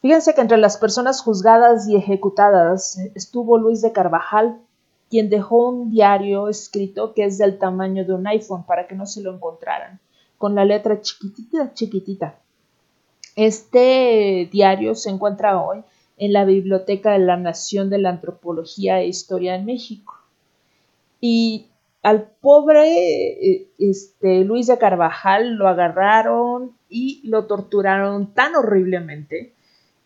[0.01, 4.57] Fíjense que entre las personas juzgadas y ejecutadas estuvo Luis de Carvajal,
[5.09, 9.05] quien dejó un diario escrito que es del tamaño de un iPhone para que no
[9.05, 9.99] se lo encontraran,
[10.37, 12.35] con la letra chiquitita, chiquitita.
[13.35, 15.83] Este diario se encuentra hoy
[16.15, 20.15] en la Biblioteca de la Nación de la Antropología e Historia en México.
[21.19, 21.67] Y
[22.03, 29.53] al pobre eh, este, Luis de Carvajal lo agarraron y lo torturaron tan horriblemente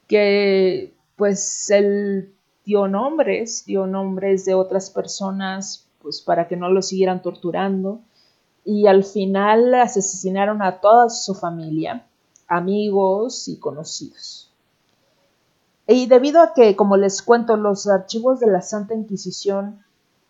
[0.08, 2.34] que pues él
[2.66, 8.02] dio nombres, dio nombres de otras personas pues para que no lo siguieran torturando
[8.66, 12.06] y al final asesinaron a toda su familia,
[12.48, 14.52] amigos y conocidos.
[15.88, 19.85] Y debido a que, como les cuento, los archivos de la Santa Inquisición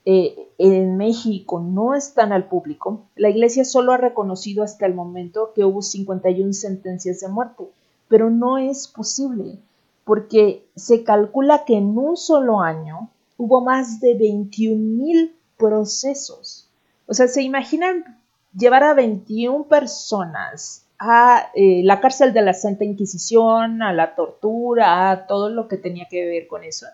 [0.06, 5.52] eh, en México no están al público, la Iglesia solo ha reconocido hasta el momento
[5.56, 7.64] que hubo 51 sentencias de muerte,
[8.08, 9.58] pero no es posible,
[10.04, 16.70] porque se calcula que en un solo año hubo más de 21 mil procesos.
[17.08, 18.20] O sea, ¿se imaginan
[18.56, 25.12] llevar a 21 personas a eh, la cárcel de la Santa Inquisición, a la tortura,
[25.12, 26.86] a todo lo que tenía que ver con eso,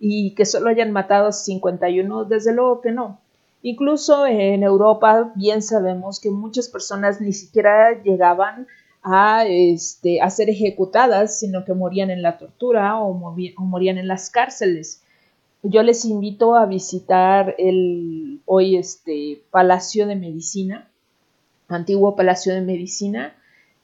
[0.00, 3.20] y que solo hayan matado a 51, desde luego que no.
[3.62, 8.66] Incluso en Europa bien sabemos que muchas personas ni siquiera llegaban
[9.02, 14.08] a, este, a ser ejecutadas, sino que morían en la tortura o, o morían en
[14.08, 15.02] las cárceles.
[15.62, 20.88] Yo les invito a visitar el hoy este Palacio de Medicina,
[21.68, 23.36] antiguo Palacio de Medicina.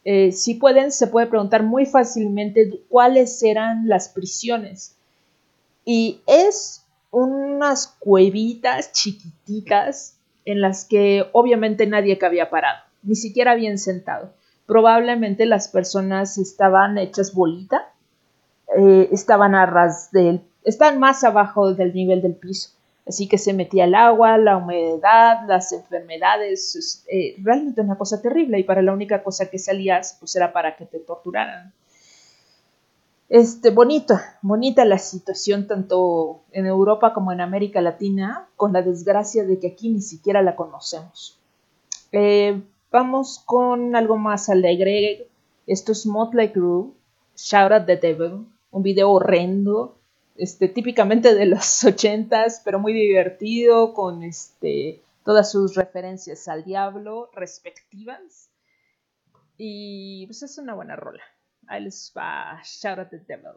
[0.04, 4.95] Eh, si pueden, se puede preguntar muy fácilmente cuáles eran las prisiones.
[5.86, 13.78] Y es unas cuevitas chiquititas en las que obviamente nadie había parado, ni siquiera bien
[13.78, 14.34] sentado.
[14.66, 17.92] Probablemente las personas estaban hechas bolita,
[18.76, 22.70] eh, estaban a ras del, están más abajo del nivel del piso.
[23.06, 28.58] Así que se metía el agua, la humedad, las enfermedades, eh, realmente una cosa terrible
[28.58, 31.72] y para la única cosa que salías pues era para que te torturaran.
[33.28, 39.44] Este, bonita, bonita la situación tanto en Europa como en América Latina, con la desgracia
[39.44, 41.38] de que aquí ni siquiera la conocemos.
[42.12, 42.62] Eh,
[42.92, 45.26] vamos con algo más alegre.
[45.66, 46.92] Esto es Motley Crue,
[47.36, 49.96] Shout at the Devil, un video horrendo
[50.36, 57.30] este, típicamente de los ochentas, pero muy divertido, con este, todas sus referencias al diablo
[57.34, 58.50] respectivas.
[59.58, 61.22] Y pues es una buena rola.
[61.68, 63.56] Ahí les va Shout at the Devil.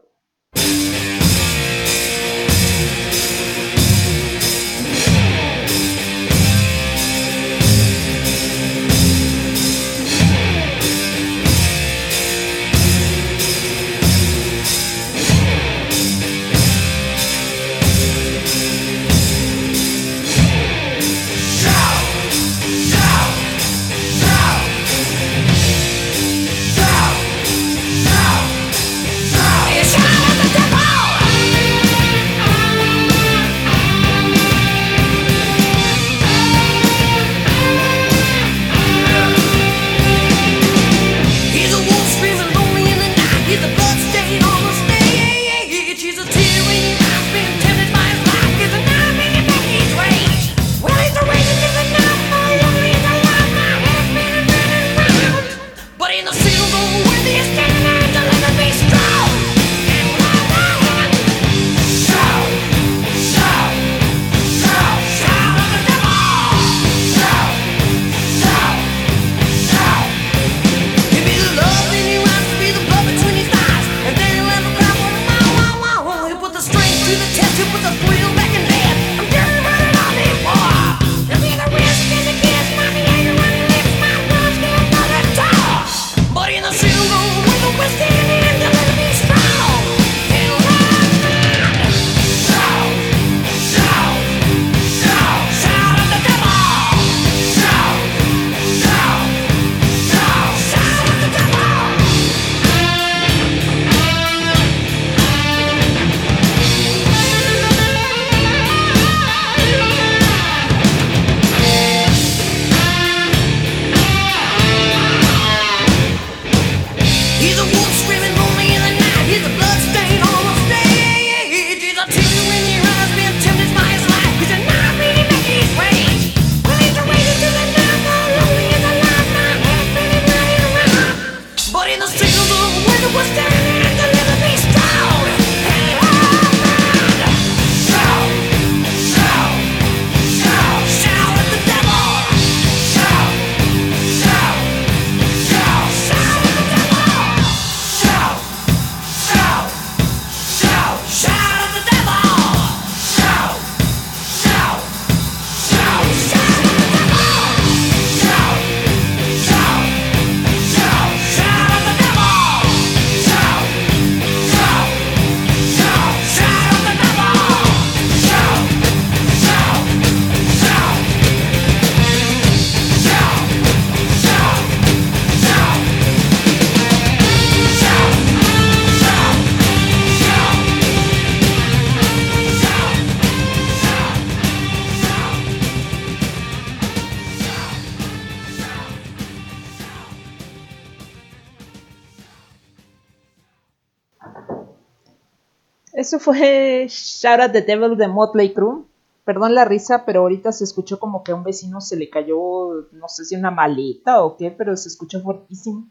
[196.32, 198.84] Fue Shout at the Devil de Motley Crue.
[199.24, 202.88] Perdón la risa, pero ahorita se escuchó como que a un vecino se le cayó,
[202.92, 205.86] no sé si una maleta o qué, pero se escuchó fuertísimo.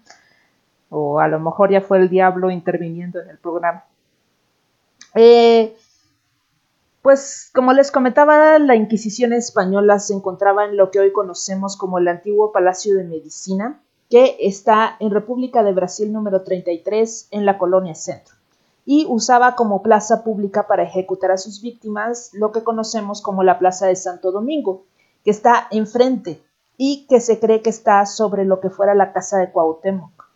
[0.89, 3.85] O a lo mejor ya fue el diablo interviniendo en el programa.
[5.15, 5.75] Eh,
[7.01, 11.99] pues como les comentaba, la Inquisición española se encontraba en lo que hoy conocemos como
[11.99, 17.57] el antiguo Palacio de Medicina, que está en República de Brasil número 33 en la
[17.57, 18.38] colonia Centro
[18.85, 23.59] y usaba como plaza pública para ejecutar a sus víctimas lo que conocemos como la
[23.59, 24.85] Plaza de Santo Domingo,
[25.23, 26.41] que está enfrente
[26.77, 30.29] y que se cree que está sobre lo que fuera la casa de Cuauhtémoc.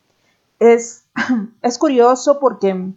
[0.60, 1.06] Es,
[1.62, 2.91] es curioso porque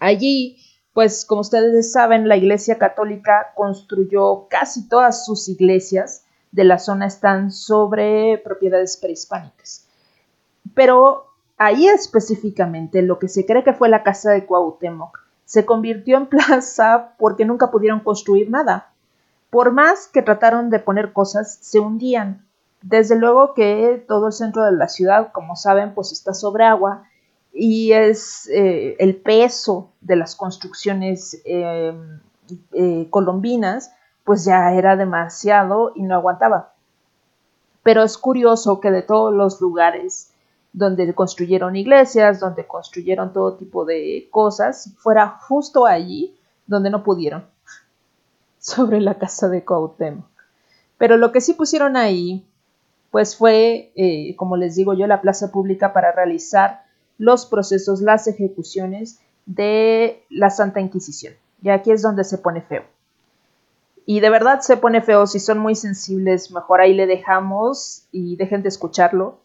[0.00, 0.56] allí,
[0.92, 7.06] pues como ustedes saben, la Iglesia Católica construyó casi todas sus iglesias de la zona
[7.06, 9.88] están sobre propiedades prehispánicas.
[10.72, 11.33] Pero
[11.64, 16.26] Ahí específicamente, lo que se cree que fue la casa de Cuauhtémoc, se convirtió en
[16.26, 18.92] plaza porque nunca pudieron construir nada.
[19.48, 22.44] Por más que trataron de poner cosas, se hundían.
[22.82, 27.04] Desde luego que todo el centro de la ciudad, como saben, pues está sobre agua
[27.50, 32.20] y es eh, el peso de las construcciones em,
[32.72, 33.90] eh, colombinas,
[34.24, 36.74] pues ya era demasiado y no aguantaba.
[37.82, 40.33] Pero es curioso que de todos los lugares
[40.74, 47.46] donde construyeron iglesias, donde construyeron todo tipo de cosas, fuera justo allí donde no pudieron,
[48.58, 50.26] sobre la casa de Cuauhtémoc.
[50.98, 52.44] Pero lo que sí pusieron ahí,
[53.12, 56.82] pues fue, eh, como les digo yo, la plaza pública para realizar
[57.18, 61.34] los procesos, las ejecuciones de la Santa Inquisición.
[61.62, 62.82] Y aquí es donde se pone feo.
[64.06, 68.34] Y de verdad se pone feo, si son muy sensibles, mejor ahí le dejamos y
[68.36, 69.43] dejen de escucharlo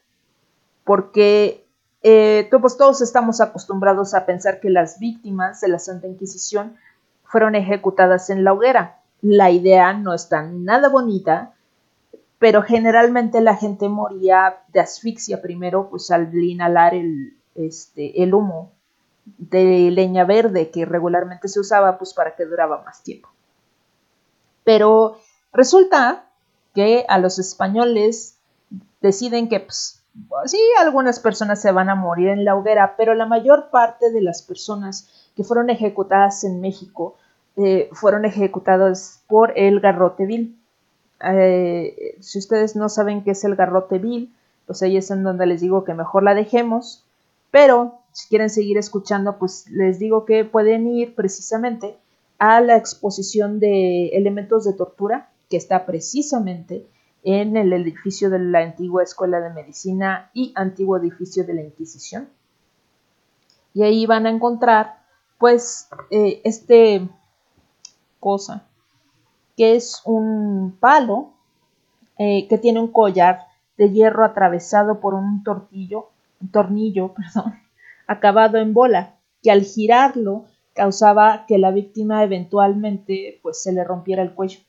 [0.89, 1.67] porque
[2.01, 6.77] eh, pues, todos estamos acostumbrados a pensar que las víctimas de la Santa Inquisición
[7.25, 8.99] fueron ejecutadas en la hoguera.
[9.21, 11.53] La idea no está nada bonita,
[12.39, 18.71] pero generalmente la gente moría de asfixia primero, pues al inhalar el, este, el humo
[19.37, 23.29] de leña verde que regularmente se usaba pues para que duraba más tiempo.
[24.63, 25.19] Pero
[25.53, 26.25] resulta
[26.73, 28.39] que a los españoles
[29.01, 29.99] deciden que pues,
[30.45, 34.22] sí, algunas personas se van a morir en la hoguera, pero la mayor parte de
[34.22, 37.15] las personas que fueron ejecutadas en México
[37.55, 40.57] eh, fueron ejecutadas por el garrote vil.
[41.24, 44.34] Eh, si ustedes no saben qué es el garrote vil,
[44.65, 47.03] pues ahí es en donde les digo que mejor la dejemos,
[47.51, 51.97] pero si quieren seguir escuchando, pues les digo que pueden ir precisamente
[52.38, 56.86] a la exposición de elementos de tortura que está precisamente
[57.24, 62.30] en el edificio de la antigua Escuela de Medicina y antiguo edificio de la Inquisición.
[63.74, 65.03] Y ahí van a encontrar,
[65.38, 67.07] pues, eh, este
[68.20, 68.67] cosa,
[69.55, 71.34] que es un palo
[72.17, 73.45] eh, que tiene un collar
[73.78, 76.09] de hierro atravesado por un tortillo,
[76.41, 77.59] un tornillo, perdón,
[78.07, 84.22] acabado en bola, que al girarlo causaba que la víctima eventualmente pues se le rompiera
[84.22, 84.59] el cuello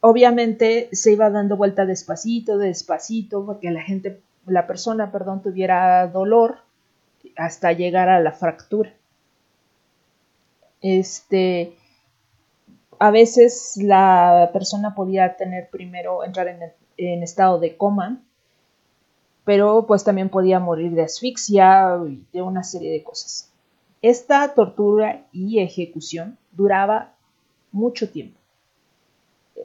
[0.00, 6.58] obviamente se iba dando vuelta despacito, despacito, porque la gente, la persona, perdón, tuviera dolor
[7.36, 8.92] hasta llegar a la fractura.
[10.80, 11.76] Este,
[12.98, 16.60] a veces la persona podía tener primero entrar en,
[16.96, 18.20] en estado de coma,
[19.44, 23.50] pero pues también podía morir de asfixia y de una serie de cosas.
[24.00, 27.12] Esta tortura y ejecución duraba
[27.70, 28.39] mucho tiempo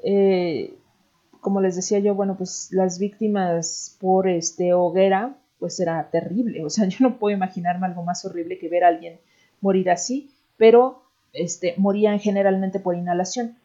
[0.04, 0.78] eh,
[1.42, 6.66] como les decía yo, bueno, pues las víctimas por este hoguera, pues era terrible.
[6.66, 9.20] O sea, yo no puedo imaginarme algo más horrible que ver a alguien
[9.62, 13.58] morir así, pero este, morían generalmente por inhalación.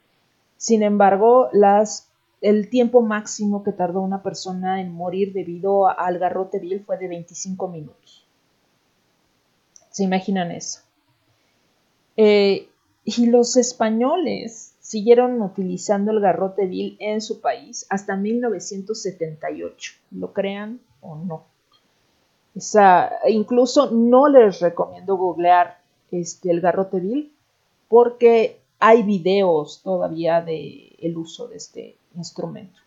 [0.57, 2.11] Sin embargo, las,
[2.43, 7.09] el tiempo máximo que tardó una persona en morir debido al garrote vil fue de
[7.09, 8.27] 25 minutos.
[9.91, 10.81] ¿Se imaginan eso?
[12.17, 12.69] Eh,
[13.05, 20.81] y los españoles siguieron utilizando el garrote vil en su país hasta 1978, lo crean
[21.01, 21.45] o no.
[23.29, 25.79] incluso no les recomiendo googlear
[26.11, 27.33] este, el garrote vil
[27.87, 32.81] porque hay videos todavía del el uso de este instrumento.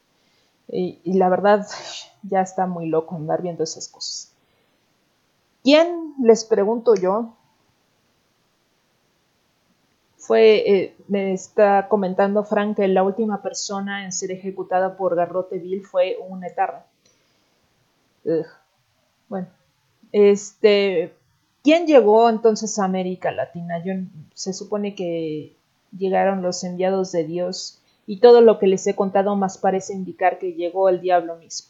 [0.68, 1.66] Y, y, la verdad,
[2.24, 4.34] ya está muy loco andar viendo esas cosas.
[5.64, 7.38] ¿Quién, les pregunto yo,
[10.26, 15.60] fue, eh, me está comentando Frank que la última persona en ser ejecutada por garrote
[15.60, 16.86] vil fue un etarra.
[19.28, 19.48] Bueno,
[20.12, 21.14] este,
[21.64, 23.82] ¿Quién llegó entonces a América Latina?
[24.34, 25.56] Se supone que
[25.98, 30.40] llegaron los enviados de Dios y todo lo que les he contado más parece indicar
[30.40, 31.70] que llegó el diablo mismo.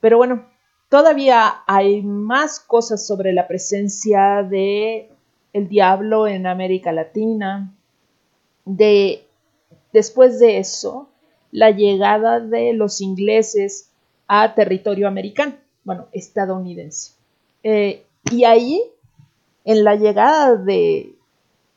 [0.00, 0.44] Pero bueno,
[0.90, 5.10] todavía hay más cosas sobre la presencia de
[5.56, 7.72] el diablo en América Latina.
[8.66, 9.24] De
[9.92, 11.08] después de eso,
[11.50, 13.90] la llegada de los ingleses
[14.28, 15.54] a territorio americano,
[15.84, 17.12] bueno, estadounidense.
[17.62, 18.82] Eh, y ahí,
[19.64, 21.14] en la llegada de,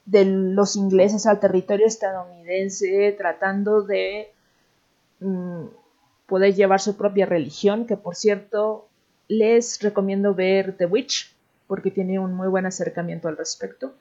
[0.06, 4.32] de, los ingleses al territorio estadounidense, tratando de
[5.22, 5.66] mm,
[6.26, 8.88] poder llevar su propia religión, que por cierto,
[9.30, 11.34] les recomiendo ver The Witch,
[11.70, 13.94] porque tiene un muy buen acercamiento al respecto.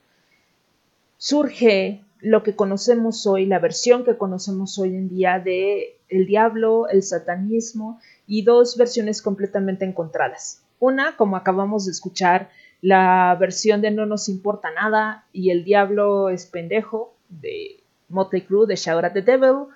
[1.17, 6.89] Surge lo que conocemos hoy, la versión que conocemos hoy en día de el diablo,
[6.89, 10.63] el satanismo y dos versiones completamente encontradas.
[10.79, 12.49] Una, como acabamos de escuchar,
[12.81, 18.65] la versión de No nos importa nada y el diablo es pendejo de Motley Crue
[18.65, 19.67] de Shout at the Devil.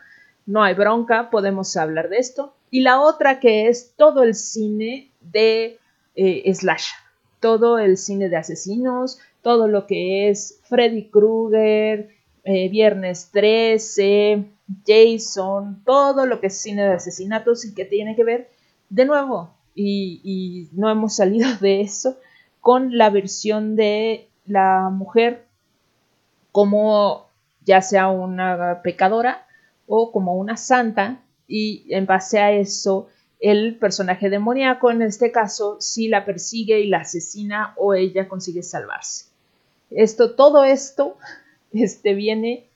[0.48, 2.56] No hay bronca, podemos hablar de esto.
[2.72, 5.78] Y la otra que es todo el cine de
[6.16, 6.88] eh, Slash,
[7.44, 12.08] todo el cine de asesinos, todo lo que es Freddy Krueger,
[12.46, 14.46] eh, Viernes 13,
[14.88, 18.50] Jason, todo lo que es cine de asesinatos y que tiene que ver,
[18.90, 22.18] de nuevo, y, no hemos salido de eso,
[22.62, 25.46] con la versión de la mujer
[26.54, 27.28] como
[27.66, 29.46] ya sea una pecadora
[29.86, 33.10] o como una santa y en base a eso
[33.40, 38.64] el personaje demoníaco en este caso si la persigue y la asesina o ella consigue
[38.64, 39.26] salvarse.
[39.92, 41.18] Esto, todo esto
[41.74, 42.68] este, viene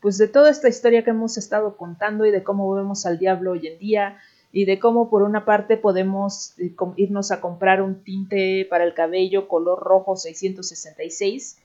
[0.00, 3.52] pues de toda esta historia que hemos estado contando y de cómo vemos al diablo
[3.52, 4.18] hoy en día
[4.52, 8.94] y de cómo por una parte podemos eh, irnos a comprar un tinte para el
[8.94, 11.58] cabello color rojo 666,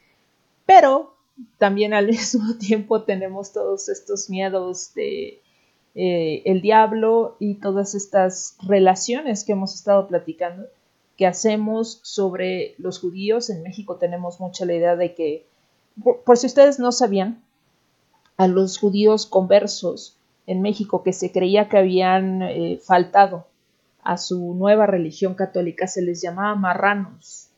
[0.66, 1.16] pero
[1.58, 5.41] también al mismo tiempo tenemos todos estos miedos de
[5.96, 10.66] eh, el diablo y todas estas relaciones que hemos estado platicando
[11.18, 13.50] que hacemos sobre los judíos.
[13.50, 15.46] En México tenemos mucha la idea de que,
[16.04, 17.41] por, si ustedes no sabían,
[18.38, 23.48] a los judíos conversos en México que se creía que habían eh, faltado
[24.04, 27.50] a su nueva religión católica se les llamaba marranos.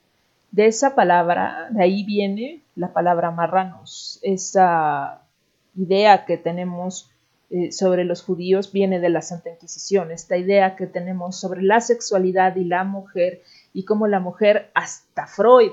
[0.52, 5.24] De esa palabra, de ahí viene la palabra marranos, esa
[5.76, 7.12] idea que tenemos
[7.50, 11.80] eh, sobre los judíos viene de la Santa Inquisición, esta idea que tenemos sobre la
[11.80, 13.42] sexualidad y la mujer
[13.74, 15.72] y cómo la mujer, hasta Freud,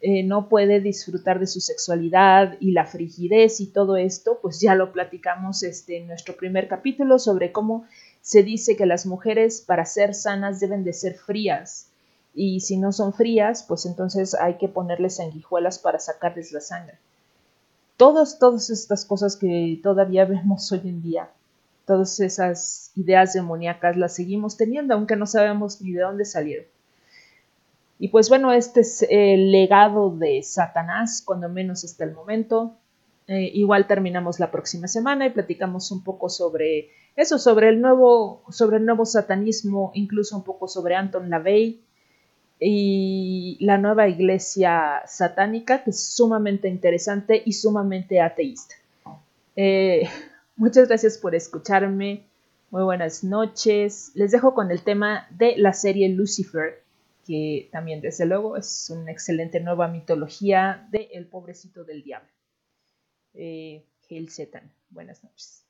[0.00, 4.74] eh, no puede disfrutar de su sexualidad y la frigidez y todo esto, pues ya
[4.74, 7.84] lo platicamos este, en nuestro primer capítulo sobre cómo
[8.20, 11.88] se dice que las mujeres para ser sanas deben de ser frías.
[12.34, 16.98] Y si no son frías, pues entonces hay que ponerles sanguijuelas para sacarles la sangre
[17.96, 21.30] todas, todas estas cosas que todavía vemos hoy en día,
[21.86, 26.66] todas esas ideas demoníacas las seguimos teniendo, aunque no sabemos ni de dónde salieron.
[27.98, 32.76] Y pues bueno, este es el legado de Satanás, cuando menos hasta el momento.
[33.28, 38.42] Eh, igual terminamos la próxima semana y platicamos un poco sobre eso, sobre el nuevo,
[38.50, 41.80] sobre el nuevo satanismo, incluso un poco sobre Anton LaVey
[42.64, 48.76] y la nueva iglesia satánica, que es sumamente interesante y sumamente ateísta.
[49.56, 50.08] Eh,
[50.56, 52.24] muchas gracias por escucharme.
[52.70, 54.12] Muy buenas noches.
[54.14, 56.82] Les dejo con el tema de la serie Lucifer,
[57.26, 62.30] que también desde luego es una excelente nueva mitología de El pobrecito del diablo.
[63.34, 64.70] Eh, Hail Satan.
[64.90, 65.64] Buenas noches.